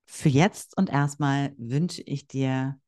Für 0.07 0.31
jetzt 0.31 0.75
und 0.79 0.89
erstmal 0.89 1.53
wünsche 1.59 2.01
ich 2.01 2.27
dir 2.27 2.81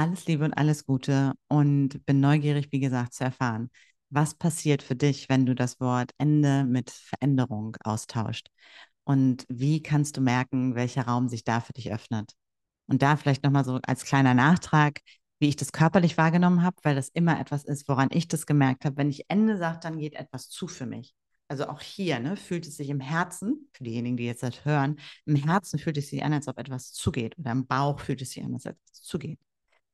alles 0.00 0.26
Liebe 0.26 0.44
und 0.44 0.54
alles 0.54 0.86
Gute 0.86 1.34
und 1.48 2.04
bin 2.06 2.20
neugierig, 2.20 2.68
wie 2.72 2.80
gesagt, 2.80 3.14
zu 3.14 3.24
erfahren, 3.24 3.70
was 4.08 4.34
passiert 4.34 4.82
für 4.82 4.96
dich, 4.96 5.28
wenn 5.28 5.46
du 5.46 5.54
das 5.54 5.78
Wort 5.80 6.12
Ende 6.18 6.64
mit 6.64 6.90
Veränderung 6.90 7.76
austauscht. 7.84 8.48
Und 9.04 9.44
wie 9.48 9.82
kannst 9.82 10.16
du 10.16 10.20
merken, 10.20 10.74
welcher 10.74 11.02
Raum 11.06 11.28
sich 11.28 11.44
da 11.44 11.60
für 11.60 11.72
dich 11.72 11.92
öffnet? 11.92 12.32
Und 12.86 13.02
da 13.02 13.16
vielleicht 13.16 13.44
nochmal 13.44 13.64
so 13.64 13.78
als 13.86 14.04
kleiner 14.04 14.34
Nachtrag, 14.34 15.00
wie 15.38 15.48
ich 15.48 15.56
das 15.56 15.72
körperlich 15.72 16.16
wahrgenommen 16.16 16.62
habe, 16.62 16.76
weil 16.82 16.94
das 16.94 17.08
immer 17.08 17.38
etwas 17.38 17.64
ist, 17.64 17.88
woran 17.88 18.08
ich 18.10 18.26
das 18.26 18.46
gemerkt 18.46 18.84
habe. 18.84 18.96
Wenn 18.96 19.10
ich 19.10 19.24
Ende 19.28 19.58
sage, 19.58 19.80
dann 19.82 19.98
geht 19.98 20.14
etwas 20.14 20.48
zu 20.48 20.66
für 20.66 20.86
mich. 20.86 21.14
Also 21.48 21.66
auch 21.66 21.80
hier 21.80 22.20
ne, 22.20 22.36
fühlt 22.36 22.66
es 22.66 22.76
sich 22.76 22.90
im 22.90 23.00
Herzen, 23.00 23.68
für 23.72 23.84
diejenigen, 23.84 24.16
die 24.16 24.24
jetzt 24.24 24.42
das 24.42 24.64
hören, 24.64 24.98
im 25.26 25.36
Herzen 25.36 25.78
fühlt 25.78 25.98
es 25.98 26.08
sich 26.08 26.22
an, 26.22 26.32
als 26.32 26.46
ob 26.48 26.58
etwas 26.58 26.92
zugeht 26.92 27.38
oder 27.38 27.52
im 27.52 27.66
Bauch 27.66 28.00
fühlt 28.00 28.22
es 28.22 28.30
sich 28.30 28.44
an, 28.44 28.54
als 28.54 28.66
ob 28.66 28.72
etwas 28.72 29.02
zugeht. 29.02 29.40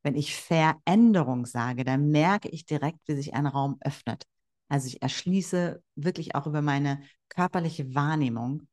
Wenn 0.06 0.14
ich 0.14 0.36
Veränderung 0.36 1.46
sage, 1.46 1.82
dann 1.82 2.12
merke 2.12 2.48
ich 2.48 2.64
direkt, 2.64 3.00
wie 3.08 3.16
sich 3.16 3.34
ein 3.34 3.44
Raum 3.44 3.76
öffnet. 3.80 4.22
Also 4.68 4.86
ich 4.86 5.02
erschließe 5.02 5.82
wirklich 5.96 6.36
auch 6.36 6.46
über 6.46 6.62
meine 6.62 7.02
körperliche 7.28 7.92
Wahrnehmung 7.92 8.68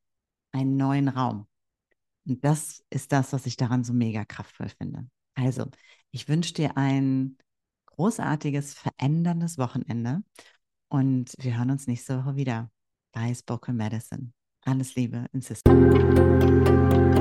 einen 0.51 0.77
neuen 0.77 1.07
Raum. 1.07 1.47
Und 2.27 2.45
das 2.45 2.83
ist 2.91 3.11
das, 3.13 3.33
was 3.33 3.47
ich 3.47 3.57
daran 3.57 3.83
so 3.83 3.93
mega 3.93 4.25
kraftvoll 4.25 4.69
finde. 4.69 5.07
Also, 5.33 5.65
ich 6.11 6.29
wünsche 6.29 6.53
dir 6.53 6.77
ein 6.77 7.39
großartiges, 7.87 8.75
veränderndes 8.75 9.57
Wochenende 9.57 10.21
und 10.89 11.33
wir 11.39 11.57
hören 11.57 11.71
uns 11.71 11.87
nächste 11.87 12.19
Woche 12.19 12.35
wieder 12.35 12.69
bei 13.11 13.33
Spoken 13.33 13.75
Medicine. 13.75 14.33
Alles 14.65 14.93
Liebe 14.93 15.25
in 15.33 15.41
System. 15.41 17.11